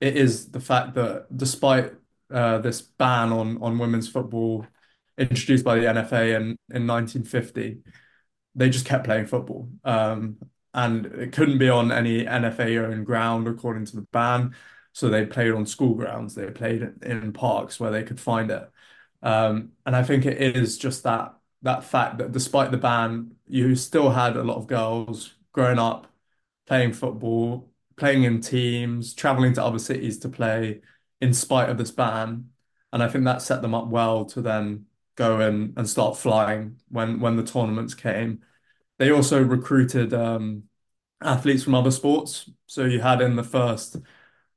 it 0.00 0.16
is 0.16 0.50
the 0.50 0.60
fact 0.60 0.94
that 0.94 1.26
despite 1.36 1.92
uh, 2.32 2.58
this 2.58 2.80
ban 2.80 3.30
on 3.32 3.58
on 3.60 3.78
women's 3.78 4.08
football 4.08 4.66
introduced 5.18 5.64
by 5.64 5.74
the 5.74 5.86
NFA 5.86 6.34
in 6.36 6.56
in 6.74 6.86
1950, 6.86 7.80
they 8.54 8.70
just 8.70 8.86
kept 8.86 9.04
playing 9.04 9.26
football. 9.26 9.68
Um, 9.84 10.38
and 10.72 11.06
it 11.06 11.32
couldn't 11.32 11.58
be 11.58 11.68
on 11.68 11.90
any 11.90 12.24
NFA 12.24 12.84
owned 12.84 13.04
ground 13.04 13.48
according 13.48 13.84
to 13.86 13.96
the 13.96 14.06
ban. 14.12 14.54
So 14.92 15.08
they 15.08 15.26
played 15.26 15.52
on 15.52 15.66
school 15.66 15.94
grounds, 15.94 16.34
they 16.34 16.50
played 16.50 16.92
in 17.02 17.32
parks 17.32 17.78
where 17.78 17.90
they 17.90 18.02
could 18.02 18.20
find 18.20 18.50
it. 18.50 18.70
Um, 19.22 19.72
and 19.86 19.94
I 19.94 20.02
think 20.02 20.26
it 20.26 20.40
is 20.56 20.78
just 20.78 21.02
that 21.04 21.34
that 21.62 21.84
fact 21.84 22.18
that 22.18 22.32
despite 22.32 22.70
the 22.70 22.76
ban, 22.76 23.32
you 23.46 23.74
still 23.74 24.10
had 24.10 24.36
a 24.36 24.44
lot 24.44 24.58
of 24.58 24.66
girls 24.68 25.34
growing 25.52 25.78
up 25.78 26.06
playing 26.66 26.92
football, 26.92 27.70
playing 27.96 28.24
in 28.24 28.40
teams, 28.40 29.14
traveling 29.14 29.54
to 29.54 29.64
other 29.64 29.78
cities 29.78 30.18
to 30.18 30.28
play 30.28 30.82
in 31.20 31.32
spite 31.32 31.70
of 31.70 31.78
this 31.78 31.90
ban. 31.90 32.50
And 32.92 33.02
I 33.02 33.08
think 33.08 33.24
that 33.24 33.42
set 33.42 33.62
them 33.62 33.74
up 33.74 33.88
well 33.88 34.24
to 34.26 34.42
then 34.42 34.86
go 35.16 35.40
and, 35.40 35.72
and 35.76 35.88
start 35.88 36.16
flying 36.16 36.76
when 36.90 37.20
when 37.20 37.36
the 37.36 37.42
tournaments 37.42 37.94
came. 37.94 38.42
They 38.98 39.10
also 39.10 39.42
recruited 39.42 40.12
um, 40.14 40.64
athletes 41.22 41.64
from 41.64 41.74
other 41.74 41.90
sports. 41.90 42.50
So 42.66 42.84
you 42.84 43.00
had 43.00 43.20
in 43.20 43.36
the 43.36 43.42
first 43.42 43.96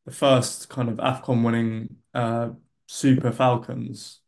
the 0.06 0.12
first 0.12 0.70
kind 0.70 0.90
of 0.90 0.98
AFCON 0.98 1.44
winning 1.44 1.98
uh, 2.14 2.50
Super 2.88 3.32
Falcons, 3.32 4.20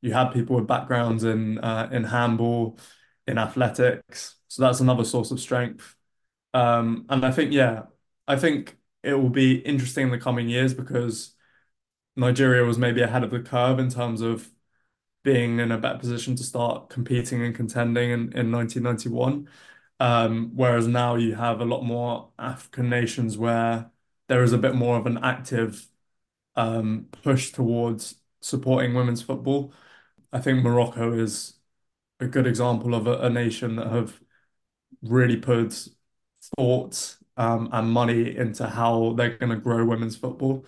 you 0.00 0.12
had 0.12 0.32
people 0.32 0.56
with 0.56 0.66
backgrounds 0.66 1.24
in 1.24 1.58
uh, 1.58 1.88
in 1.92 2.04
handball, 2.04 2.78
in 3.26 3.38
athletics. 3.38 4.36
So 4.48 4.62
that's 4.62 4.80
another 4.80 5.04
source 5.04 5.30
of 5.30 5.40
strength. 5.40 5.96
Um, 6.54 7.06
and 7.08 7.24
I 7.24 7.30
think, 7.30 7.52
yeah, 7.52 7.84
I 8.28 8.36
think 8.36 8.76
it 9.02 9.14
will 9.14 9.30
be 9.30 9.56
interesting 9.56 10.06
in 10.06 10.12
the 10.12 10.18
coming 10.18 10.48
years 10.48 10.74
because 10.74 11.34
Nigeria 12.16 12.64
was 12.64 12.78
maybe 12.78 13.00
ahead 13.02 13.24
of 13.24 13.30
the 13.30 13.40
curve 13.40 13.78
in 13.78 13.88
terms 13.90 14.20
of 14.20 14.50
being 15.24 15.60
in 15.60 15.72
a 15.72 15.78
better 15.78 15.98
position 15.98 16.36
to 16.36 16.42
start 16.44 16.90
competing 16.90 17.42
and 17.44 17.54
contending 17.54 18.10
in, 18.10 18.20
in 18.32 18.52
1991. 18.52 19.48
Um, 20.00 20.52
whereas 20.54 20.88
now 20.88 21.14
you 21.16 21.34
have 21.34 21.60
a 21.60 21.64
lot 21.64 21.82
more 21.82 22.30
African 22.38 22.90
nations 22.90 23.38
where 23.38 23.91
there 24.28 24.42
is 24.42 24.52
a 24.52 24.58
bit 24.58 24.74
more 24.74 24.96
of 24.96 25.06
an 25.06 25.18
active 25.22 25.86
um, 26.56 27.06
push 27.22 27.52
towards 27.52 28.16
supporting 28.40 28.94
women's 28.94 29.22
football. 29.22 29.72
I 30.32 30.40
think 30.40 30.62
Morocco 30.62 31.12
is 31.12 31.54
a 32.20 32.26
good 32.26 32.46
example 32.46 32.94
of 32.94 33.06
a, 33.06 33.18
a 33.20 33.30
nation 33.30 33.76
that 33.76 33.88
have 33.88 34.20
really 35.02 35.36
put 35.36 35.88
thought 36.56 37.16
um, 37.36 37.68
and 37.72 37.90
money 37.90 38.36
into 38.36 38.66
how 38.68 39.14
they're 39.16 39.36
going 39.36 39.50
to 39.50 39.56
grow 39.56 39.84
women's 39.84 40.16
football. 40.16 40.64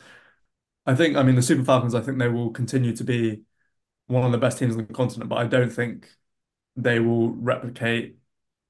I 0.87 0.95
think, 0.95 1.17
I 1.17 1.23
mean, 1.23 1.35
the 1.35 1.43
Super 1.43 1.65
Falcons, 1.65 1.95
I 1.95 2.01
think 2.01 2.19
they 2.19 2.29
will 2.29 2.51
continue 2.51 2.95
to 2.97 3.05
be 3.05 3.43
one 4.07 4.25
of 4.25 4.33
the 4.33 4.39
best 4.39 4.59
teams 4.59 4.77
on 4.77 4.87
the 4.87 4.93
continent, 4.93 5.31
but 5.31 5.39
I 5.39 5.47
don't 5.47 5.71
think 5.71 6.09
they 6.77 7.01
will 7.01 7.31
replicate 7.31 8.19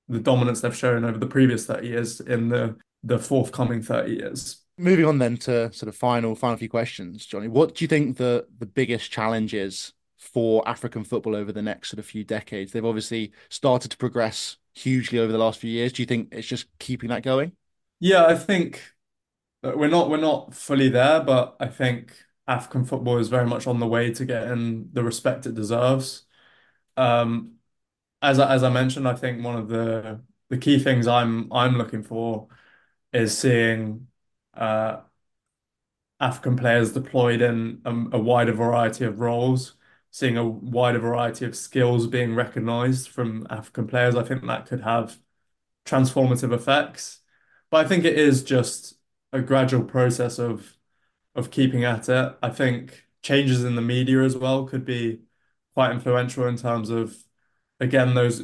the 0.09 0.21
dominance 0.21 0.61
they've 0.61 0.77
shown 0.77 1.05
over 1.05 1.19
the 1.19 1.27
previous 1.27 1.67
30 1.67 1.89
years 1.89 2.21
in 2.21 2.49
the 2.51 2.77
the 3.03 3.19
forthcoming 3.19 3.83
30 3.83 4.13
years. 4.15 4.64
Moving 4.77 5.05
on 5.05 5.19
then 5.19 5.37
to 5.39 5.73
sort 5.73 5.89
of 5.89 5.95
final 5.95 6.35
final 6.35 6.57
few 6.57 6.69
questions, 6.69 7.25
Jonny. 7.27 7.47
What 7.47 7.77
do 7.77 7.85
you 7.85 7.89
think 7.89 8.17
the 8.17 8.47
the 8.59 8.67
biggest 8.67 9.11
challenge 9.11 9.55
is 9.55 9.93
for 10.19 10.67
African 10.69 11.05
football 11.05 11.37
over 11.37 11.53
the 11.53 11.63
next 11.63 11.91
sort 11.91 12.01
of 12.01 12.07
few 12.07 12.25
decades? 12.25 12.73
They've 12.73 12.85
obviously 12.85 13.33
started 13.51 13.93
to 13.93 13.97
progress 13.97 14.57
hugely 14.75 15.21
over 15.21 15.31
the 15.31 15.39
last 15.39 15.61
few 15.61 15.71
years. 15.71 15.93
Do 15.93 16.03
you 16.03 16.07
think 16.07 16.29
it's 16.33 16.49
just 16.49 16.67
keeping 16.79 17.11
that 17.11 17.23
going? 17.23 17.53
Yeah, 18.01 18.27
I 18.27 18.35
think 18.37 18.83
we're 19.63 19.89
not 19.89 20.11
we're 20.11 20.19
not 20.19 20.55
fully 20.55 20.89
there, 20.91 21.23
but 21.23 21.57
I 21.61 21.69
think 21.69 22.17
African 22.49 22.85
football 22.85 23.19
is 23.19 23.29
very 23.29 23.47
much 23.47 23.67
on 23.67 23.81
the 23.81 23.87
way 23.89 24.13
to 24.15 24.25
getting 24.27 24.91
the 24.93 25.05
respect 25.05 25.47
it 25.47 25.55
deserves. 25.55 26.27
Um, 26.97 27.57
as 28.23 28.39
I, 28.41 28.55
as 28.55 28.65
I 28.65 28.71
mentioned, 28.71 29.09
I 29.09 29.15
think 29.17 29.45
one 29.45 29.57
of 29.57 29.69
the 29.69 30.23
the 30.51 30.59
key 30.59 30.79
things 30.81 31.07
I'm 31.09 31.53
I'm 31.53 31.77
looking 31.79 32.03
for 32.03 32.49
is 33.13 33.37
seeing 33.39 34.09
uh, 34.09 34.14
Uh, 34.57 35.01
African 36.21 36.57
players 36.57 36.93
deployed 36.93 37.43
in 37.43 37.81
a, 37.85 37.91
a 38.17 38.19
wider 38.21 38.53
variety 38.53 39.05
of 39.05 39.21
roles 39.21 39.75
seeing 40.15 40.37
a 40.37 40.47
wider 40.47 41.01
variety 41.01 41.45
of 41.45 41.57
skills 41.57 42.07
being 42.07 42.37
recognized 42.37 43.09
from 43.09 43.45
African 43.51 43.85
players, 43.89 44.15
I 44.15 44.23
think 44.23 44.47
that 44.47 44.65
could 44.67 44.83
have 44.83 45.19
transformative 45.85 46.53
effects. 46.53 47.21
But 47.69 47.85
I 47.85 47.89
think 47.89 48.05
it 48.05 48.17
is 48.17 48.45
just 48.45 48.95
a 49.33 49.41
gradual 49.41 49.83
process 49.85 50.39
of 50.39 50.77
of 51.35 51.51
keeping 51.51 51.85
at 51.85 52.09
it. 52.09 52.37
I 52.43 52.51
think 52.51 53.07
changes 53.23 53.65
in 53.65 53.75
the 53.75 53.83
media 53.83 54.23
as 54.23 54.37
well 54.37 54.67
could 54.67 54.85
be 54.85 55.23
quite 55.75 55.91
influential 55.91 56.47
in 56.47 56.57
terms 56.57 56.91
of 56.91 57.17
again 57.81 58.15
those 58.15 58.41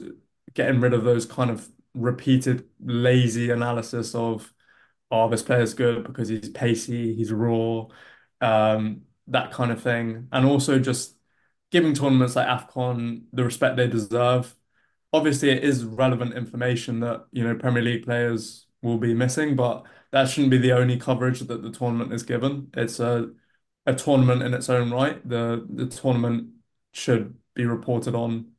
getting 0.55 0.81
rid 0.81 0.93
of 0.93 1.05
those 1.05 1.25
kind 1.25 1.51
of 1.51 1.69
repeated 1.95 2.69
lazy 2.81 3.51
analysis 3.51 4.13
of 4.17 4.53
oh 5.11 5.29
this 5.29 5.43
player's 5.43 5.75
good 5.75 6.05
because 6.05 6.29
he's 6.29 6.49
pacey, 6.49 7.15
he's 7.15 7.33
raw, 7.33 7.87
um, 8.41 9.03
that 9.29 9.53
kind 9.53 9.71
of 9.73 9.83
thing, 9.83 10.29
and 10.33 10.47
also 10.47 10.79
just 10.79 11.17
giving 11.71 11.95
tournaments 11.95 12.37
like 12.37 12.47
AFCON 12.49 13.23
the 13.33 13.45
respect 13.45 13.77
they 13.77 13.87
deserve. 13.89 14.55
Obviously, 15.13 15.51
it 15.51 15.65
is 15.65 15.85
relevant 15.85 16.35
information 16.35 17.01
that, 17.01 17.27
you 17.33 17.45
know, 17.45 17.55
Premier 17.57 17.83
League 17.83 18.05
players 18.05 18.67
will 18.83 18.99
be 18.99 19.15
missing, 19.15 19.57
but 19.57 19.85
that 20.13 20.29
shouldn't 20.29 20.51
be 20.51 20.59
the 20.59 20.73
only 20.73 20.97
coverage 20.97 21.41
that 21.41 21.63
the 21.63 21.71
tournament 21.71 22.13
is 22.13 22.23
given. 22.23 22.71
It's 22.77 23.01
a 23.01 23.31
a 23.87 23.95
tournament 23.95 24.43
in 24.43 24.55
its 24.55 24.69
own 24.69 24.91
right. 24.91 25.27
The 25.29 25.67
the 25.71 25.87
tournament 25.87 26.51
should 26.93 27.37
be 27.55 27.67
reported 27.67 28.15
on 28.15 28.53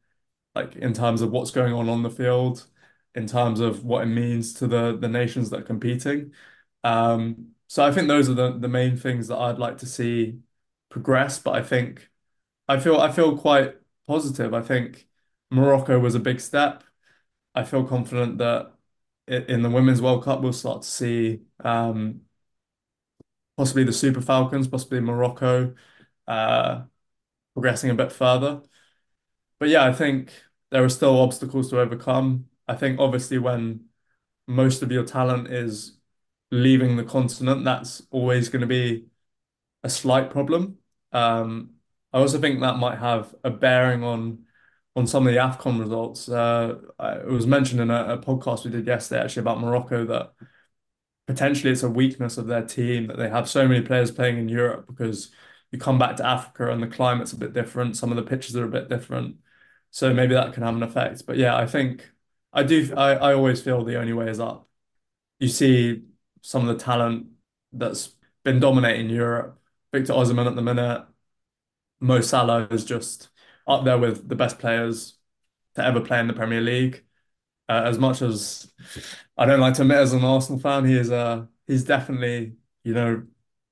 like 0.56 0.76
in 0.76 0.94
terms 0.94 1.22
of 1.22 1.32
what's 1.32 1.52
going 1.52 1.74
on 1.74 1.90
on 1.90 2.04
the 2.04 2.10
field, 2.10 2.68
in 3.16 3.28
terms 3.28 3.60
of 3.60 3.84
what 3.86 4.04
it 4.04 4.08
means 4.08 4.54
to 4.56 4.68
the 4.68 4.98
the 4.98 5.08
nations 5.08 5.50
that 5.50 5.62
are 5.62 5.64
competing. 5.64 6.34
Um, 6.84 7.54
So 7.68 7.86
I 7.86 7.92
think 7.92 8.08
those 8.08 8.30
are 8.30 8.34
the 8.34 8.58
the 8.60 8.68
main 8.68 8.98
things 8.98 9.28
that 9.30 9.38
I'd 9.38 9.60
like 9.60 9.78
to 9.80 9.86
see 9.86 10.40
progress. 10.90 11.40
But 11.40 11.56
I 11.56 11.64
think 11.64 12.10
I 12.68 12.80
feel 12.80 13.00
I 13.02 13.12
feel 13.12 13.38
quite 13.38 13.76
positive. 14.08 14.54
I 14.54 14.62
think 14.62 15.08
Morocco 15.52 16.00
was 16.00 16.16
a 16.16 16.20
big 16.20 16.40
step. 16.42 16.84
I 17.56 17.64
feel 17.66 17.86
confident 17.86 18.38
that 18.40 18.74
in 19.28 19.62
the 19.64 19.70
Women's 19.70 20.02
World 20.02 20.24
Cup 20.24 20.42
we'll 20.42 20.54
start 20.54 20.84
to 20.84 20.88
see 20.90 21.42
um, 21.62 22.22
possibly 23.58 23.84
the 23.84 23.94
Super 23.94 24.22
Falcons, 24.22 24.68
possibly 24.68 25.00
Morocco 25.00 25.76
uh, 26.28 26.84
progressing 27.56 27.92
a 27.92 27.96
bit 27.96 28.14
further. 28.14 28.64
But 29.60 29.70
yeah, 29.70 29.86
I 29.86 29.94
think 29.94 30.34
there 30.72 30.86
are 30.86 30.90
still 30.90 31.20
obstacles 31.22 31.72
to 31.72 31.82
overcome. 31.82 32.50
I 32.68 32.76
think 32.76 33.00
obviously 33.00 33.38
when 33.38 33.86
most 34.48 34.82
of 34.82 34.92
your 34.92 35.04
talent 35.04 35.48
is 35.48 35.98
leaving 36.52 36.98
the 36.98 37.04
continent, 37.04 37.64
that's 37.64 38.04
always 38.12 38.50
going 38.50 38.62
to 38.62 38.68
be 38.68 39.06
a 39.84 39.90
slight 39.90 40.30
problem. 40.30 40.78
Um, 41.12 41.72
I 42.14 42.20
also 42.20 42.40
think 42.40 42.60
that 42.60 42.78
might 42.78 43.00
have 43.00 43.34
a 43.44 43.50
bearing 43.50 44.04
on 44.04 44.46
on 44.96 45.08
some 45.08 45.26
of 45.26 45.34
the 45.34 45.40
AFCON 45.40 45.80
results. 45.80 46.28
Uh, 46.28 46.76
it 47.00 47.28
was 47.28 47.48
mentioned 47.48 47.80
in 47.80 47.90
a, 47.90 48.16
a, 48.16 48.18
podcast 48.18 48.66
we 48.66 48.72
did 48.72 48.86
yesterday 48.86 49.22
actually 49.22 49.40
about 49.42 49.62
Morocco 49.62 50.06
that 50.06 50.34
potentially 51.28 51.72
it's 51.72 51.84
a 51.84 51.90
weakness 51.90 52.38
of 52.38 52.48
their 52.48 52.64
team 52.66 53.08
that 53.08 53.18
they 53.18 53.30
have 53.30 53.50
so 53.50 53.66
many 53.68 53.82
players 53.82 54.12
playing 54.12 54.38
in 54.38 54.50
Europe 54.50 54.86
because 54.88 55.32
you 55.72 55.80
come 55.80 55.98
back 55.98 56.18
to 56.18 56.26
Africa 56.26 56.72
and 56.72 56.84
the 56.84 56.88
climate's 56.88 57.32
a 57.32 57.38
bit 57.38 57.54
different. 57.54 57.96
Some 57.96 58.12
of 58.12 58.18
the 58.18 58.24
pitches 58.24 58.56
are 58.58 58.66
a 58.66 58.70
bit 58.70 58.90
different. 58.90 59.38
So 59.92 60.14
maybe 60.14 60.34
that 60.34 60.54
can 60.54 60.64
have 60.64 60.76
an 60.76 60.84
effect. 60.84 61.26
But 61.26 61.38
yeah, 61.38 61.56
I 61.56 61.66
think 61.66 62.12
I 62.54 62.64
do 62.64 62.94
I, 62.96 63.14
I 63.14 63.34
always 63.34 63.62
feel 63.62 63.84
the 63.84 64.00
only 64.00 64.14
way 64.14 64.30
is 64.30 64.40
up. 64.40 64.68
You 65.40 65.48
see 65.48 66.04
some 66.42 66.68
of 66.68 66.78
the 66.78 66.84
talent 66.84 67.28
that's 67.74 68.16
been 68.44 68.60
dominating 68.60 69.10
Europe. 69.10 69.60
Victor 69.94 70.14
Osimhen 70.14 70.48
at 70.48 70.56
the 70.56 70.62
minute, 70.62 71.06
Mo 72.00 72.22
Salah 72.22 72.68
is 72.72 72.86
just 72.86 73.30
up 73.68 73.84
there 73.86 73.98
with 73.98 74.28
the 74.28 74.36
best 74.36 74.60
players 74.60 75.16
to 75.76 75.86
ever 75.86 76.02
play 76.02 76.20
in 76.20 76.28
the 76.28 76.34
Premier 76.34 76.62
League. 76.62 77.04
Uh, 77.70 77.84
as 77.86 77.98
much 78.00 78.22
as 78.22 78.72
I 79.38 79.46
don't 79.46 79.60
like 79.60 79.76
to 79.76 79.84
admit 79.84 79.98
as 79.98 80.14
an 80.14 80.24
Arsenal 80.24 80.60
fan, 80.62 80.86
he 80.86 80.98
is 80.98 81.12
uh 81.12 81.46
he's 81.68 81.84
definitely, 81.84 82.56
you 82.84 82.94
know, 82.94 83.24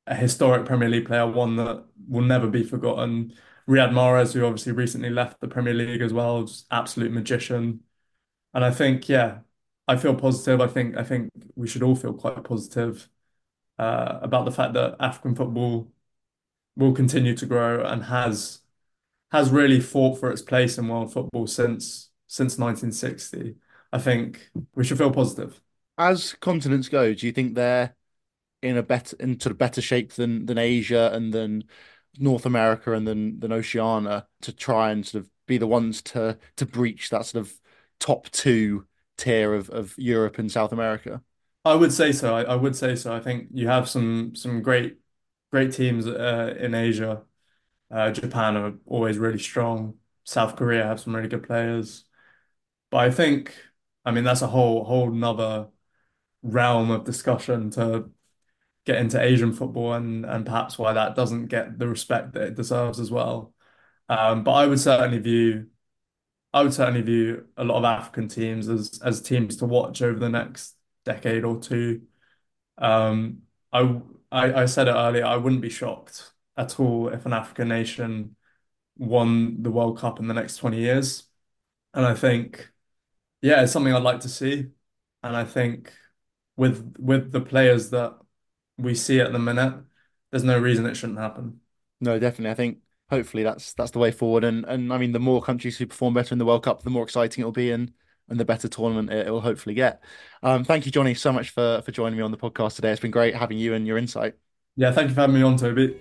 a 0.07 0.15
historic 0.15 0.65
Premier 0.65 0.89
League 0.89 1.07
player, 1.07 1.27
one 1.27 1.55
that 1.57 1.85
will 2.07 2.23
never 2.23 2.47
be 2.49 2.63
forgotten. 2.63 3.33
Riyad 3.67 3.91
Mahrez, 3.91 4.33
who 4.33 4.45
obviously 4.45 4.71
recently 4.73 5.09
left 5.11 5.41
the 5.41 5.47
Premier 5.47 5.73
League 5.73 6.01
as 6.01 6.13
well, 6.13 6.43
just 6.43 6.65
absolute 6.71 7.11
magician. 7.11 7.81
And 8.53 8.63
I 8.65 8.71
think, 8.71 9.07
yeah, 9.09 9.39
I 9.87 9.97
feel 9.97 10.15
positive. 10.15 10.61
I 10.61 10.67
think 10.67 10.97
I 10.97 11.03
think 11.03 11.29
we 11.55 11.67
should 11.67 11.83
all 11.83 11.95
feel 11.95 12.13
quite 12.13 12.43
positive 12.43 13.09
uh, 13.77 14.19
about 14.21 14.45
the 14.45 14.51
fact 14.51 14.73
that 14.73 14.95
African 14.99 15.35
football 15.35 15.91
will 16.75 16.93
continue 16.93 17.35
to 17.35 17.45
grow 17.45 17.83
and 17.85 18.05
has 18.05 18.61
has 19.31 19.51
really 19.51 19.79
fought 19.79 20.19
for 20.19 20.31
its 20.31 20.41
place 20.41 20.77
in 20.77 20.87
world 20.87 21.13
football 21.13 21.47
since 21.47 22.09
since 22.27 22.57
1960. 22.57 23.55
I 23.91 23.99
think 23.99 24.51
we 24.75 24.83
should 24.83 24.97
feel 24.97 25.11
positive. 25.11 25.61
As 25.97 26.33
continents 26.33 26.89
go, 26.89 27.13
do 27.13 27.25
you 27.25 27.31
think 27.31 27.55
they're 27.55 27.95
in 28.61 28.77
a 28.77 28.83
better 28.83 29.15
in 29.19 29.39
sort 29.39 29.51
of 29.51 29.57
better 29.57 29.81
shape 29.81 30.13
than 30.13 30.45
than 30.45 30.57
Asia 30.57 31.11
and 31.13 31.33
then 31.33 31.63
North 32.17 32.45
America 32.45 32.93
and 32.93 33.07
then 33.07 33.39
than 33.39 33.51
Oceania 33.51 34.27
to 34.41 34.53
try 34.53 34.91
and 34.91 35.05
sort 35.05 35.23
of 35.23 35.29
be 35.47 35.57
the 35.57 35.67
ones 35.67 36.01
to 36.03 36.37
to 36.57 36.65
breach 36.65 37.09
that 37.09 37.25
sort 37.25 37.45
of 37.45 37.58
top 37.99 38.29
two 38.31 38.85
tier 39.17 39.53
of, 39.53 39.69
of 39.69 39.95
Europe 39.97 40.39
and 40.39 40.51
South 40.51 40.71
America? 40.71 41.21
I 41.65 41.75
would 41.75 41.93
say 41.93 42.11
so. 42.11 42.35
I, 42.35 42.43
I 42.43 42.55
would 42.55 42.75
say 42.75 42.95
so. 42.95 43.13
I 43.13 43.19
think 43.19 43.49
you 43.53 43.67
have 43.67 43.89
some 43.89 44.35
some 44.35 44.61
great 44.61 44.99
great 45.51 45.73
teams 45.73 46.07
uh, 46.07 46.55
in 46.59 46.73
Asia. 46.75 47.23
Uh, 47.91 48.11
Japan 48.11 48.57
are 48.57 48.73
always 48.85 49.17
really 49.17 49.39
strong. 49.39 49.95
South 50.25 50.55
Korea 50.57 50.85
have 50.85 50.99
some 51.01 51.15
really 51.15 51.29
good 51.29 51.43
players. 51.43 52.05
But 52.91 52.99
I 52.99 53.11
think, 53.11 53.55
I 54.05 54.11
mean, 54.11 54.23
that's 54.25 54.41
a 54.43 54.47
whole 54.47 54.85
whole 54.85 55.11
nother 55.11 55.69
realm 56.43 56.91
of 56.91 57.05
discussion 57.05 57.71
to 57.71 58.11
get 58.85 58.97
into 58.97 59.21
Asian 59.21 59.53
football 59.53 59.93
and 59.93 60.25
and 60.25 60.45
perhaps 60.45 60.77
why 60.79 60.93
that 60.93 61.15
doesn't 61.15 61.47
get 61.47 61.79
the 61.79 61.87
respect 61.87 62.33
that 62.33 62.43
it 62.43 62.55
deserves 62.55 62.99
as 62.99 63.11
well. 63.11 63.53
Um, 64.09 64.43
but 64.43 64.53
I 64.53 64.67
would 64.67 64.79
certainly 64.79 65.19
view 65.19 65.67
I 66.53 66.63
would 66.63 66.73
certainly 66.73 67.01
view 67.01 67.47
a 67.57 67.63
lot 67.63 67.77
of 67.79 67.85
African 67.85 68.27
teams 68.27 68.67
as 68.69 68.99
as 69.03 69.21
teams 69.21 69.57
to 69.57 69.65
watch 69.65 70.01
over 70.01 70.19
the 70.19 70.29
next 70.29 70.75
decade 71.05 71.43
or 71.43 71.59
two. 71.59 72.03
Um, 72.77 73.43
I, 73.73 74.01
I 74.31 74.53
I 74.63 74.65
said 74.65 74.87
it 74.87 74.93
earlier. 74.93 75.25
I 75.25 75.37
wouldn't 75.37 75.61
be 75.61 75.69
shocked 75.69 76.33
at 76.57 76.79
all 76.79 77.09
if 77.09 77.25
an 77.25 77.33
African 77.33 77.69
nation 77.69 78.35
won 78.97 79.63
the 79.63 79.71
World 79.71 79.99
Cup 79.99 80.19
in 80.19 80.27
the 80.27 80.33
next 80.33 80.57
20 80.57 80.79
years. 80.79 81.27
And 81.93 82.05
I 82.05 82.15
think, 82.15 82.71
yeah, 83.41 83.63
it's 83.63 83.71
something 83.73 83.93
I'd 83.93 84.03
like 84.03 84.21
to 84.21 84.29
see. 84.29 84.71
And 85.23 85.35
I 85.37 85.45
think 85.45 85.93
with 86.57 86.95
with 86.99 87.31
the 87.31 87.41
players 87.41 87.89
that 87.91 88.19
we 88.77 88.95
see 88.95 89.21
at 89.21 89.31
the 89.33 89.39
minute, 89.39 89.83
there's 90.31 90.43
no 90.45 90.59
reason 90.59 90.85
it 90.85 90.95
shouldn't 90.97 91.19
happen. 91.19 91.61
No, 92.01 92.19
definitely. 92.19 92.51
I 92.51 92.53
think 92.55 92.79
hopefully 93.09 93.43
that's 93.43 93.73
that's 93.73 93.91
the 93.91 93.99
way 93.99 94.11
forward. 94.11 94.43
And 94.43 94.65
and 94.65 94.93
I 94.93 94.97
mean, 94.97 95.11
the 95.11 95.19
more 95.19 95.41
countries 95.41 95.77
who 95.77 95.85
perform 95.85 96.13
better 96.13 96.33
in 96.33 96.39
the 96.39 96.45
World 96.45 96.63
Cup, 96.63 96.83
the 96.83 96.89
more 96.89 97.03
exciting 97.03 97.41
it'll 97.41 97.51
be, 97.51 97.71
and 97.71 97.91
and 98.29 98.39
the 98.39 98.45
better 98.45 98.67
tournament 98.67 99.11
it, 99.11 99.29
will 99.29 99.41
hopefully 99.41 99.75
get. 99.75 100.03
Um, 100.43 100.63
thank 100.63 100.85
you, 100.85 100.91
Jonny, 100.91 101.13
so 101.13 101.31
much 101.31 101.49
for 101.49 101.81
for 101.83 101.91
joining 101.91 102.17
me 102.17 102.23
on 102.23 102.31
the 102.31 102.37
podcast 102.37 102.75
today. 102.75 102.91
It's 102.91 103.01
been 103.01 103.11
great 103.11 103.35
having 103.35 103.57
you 103.57 103.73
and 103.73 103.85
your 103.87 103.97
insight. 103.97 104.35
Yeah, 104.75 104.91
thank 104.91 105.09
you 105.09 105.15
for 105.15 105.21
having 105.21 105.35
me 105.35 105.41
on, 105.41 105.57
Toby. 105.57 105.99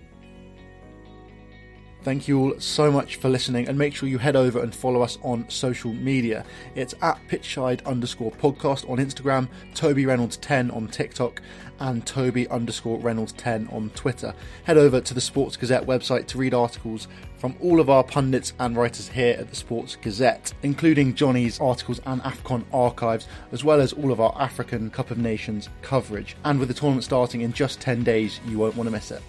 Thank 2.02 2.28
you 2.28 2.38
all 2.38 2.60
so 2.60 2.92
much 2.92 3.16
for 3.16 3.28
listening, 3.28 3.68
and 3.68 3.76
make 3.76 3.94
sure 3.94 4.08
you 4.08 4.18
head 4.18 4.36
over 4.36 4.62
and 4.62 4.74
follow 4.74 5.02
us 5.02 5.18
on 5.22 5.48
social 5.50 5.92
media. 5.92 6.44
It's 6.76 6.94
at 7.02 7.18
pitchside 7.28 7.84
underscore 7.84 8.30
podcast 8.30 8.88
on 8.88 8.98
Instagram, 8.98 9.48
Toby 9.74 10.06
Reynolds 10.06 10.36
10 10.36 10.70
on 10.70 10.86
TikTok, 10.86 11.42
and 11.80 12.06
Toby 12.06 12.48
underscore 12.48 12.98
Reynolds 12.98 13.32
10 13.32 13.68
on 13.72 13.90
Twitter. 13.90 14.32
Head 14.64 14.78
over 14.78 15.00
to 15.00 15.12
the 15.12 15.20
Sports 15.20 15.56
Gazette 15.56 15.86
website 15.86 16.26
to 16.28 16.38
read 16.38 16.54
articles 16.54 17.08
from 17.36 17.56
all 17.60 17.80
of 17.80 17.90
our 17.90 18.04
pundits 18.04 18.52
and 18.60 18.76
writers 18.76 19.08
here 19.08 19.36
at 19.38 19.50
the 19.50 19.56
Sports 19.56 19.96
Gazette, 19.96 20.54
including 20.62 21.14
Jonny's 21.14 21.60
articles 21.60 22.00
and 22.06 22.22
AFCON 22.22 22.64
archives, 22.72 23.26
as 23.52 23.64
well 23.64 23.80
as 23.80 23.92
all 23.92 24.12
of 24.12 24.20
our 24.20 24.34
African 24.40 24.88
Cup 24.90 25.10
of 25.10 25.18
Nations 25.18 25.68
coverage. 25.82 26.36
And 26.44 26.58
with 26.60 26.68
the 26.68 26.74
tournament 26.74 27.04
starting 27.04 27.40
in 27.40 27.52
just 27.52 27.80
10 27.80 28.04
days, 28.04 28.40
you 28.46 28.58
won't 28.58 28.76
want 28.76 28.86
to 28.86 28.92
miss 28.92 29.10
it. 29.10 29.22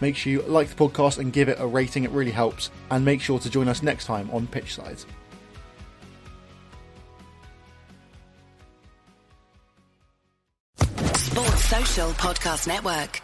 Make 0.00 0.16
sure 0.16 0.32
you 0.32 0.42
like 0.42 0.68
the 0.68 0.74
podcast 0.74 1.18
and 1.18 1.32
give 1.32 1.48
it 1.48 1.58
a 1.60 1.66
rating, 1.66 2.04
it 2.04 2.10
really 2.10 2.30
helps. 2.30 2.70
And 2.90 3.04
make 3.04 3.20
sure 3.20 3.38
to 3.38 3.50
join 3.50 3.68
us 3.68 3.82
next 3.82 4.04
time 4.04 4.30
on 4.30 4.46
Pitch 4.46 4.74
Sides. 4.74 5.06
Sports 10.76 11.64
Social 11.64 12.10
Podcast 12.10 12.66
Network. 12.66 13.22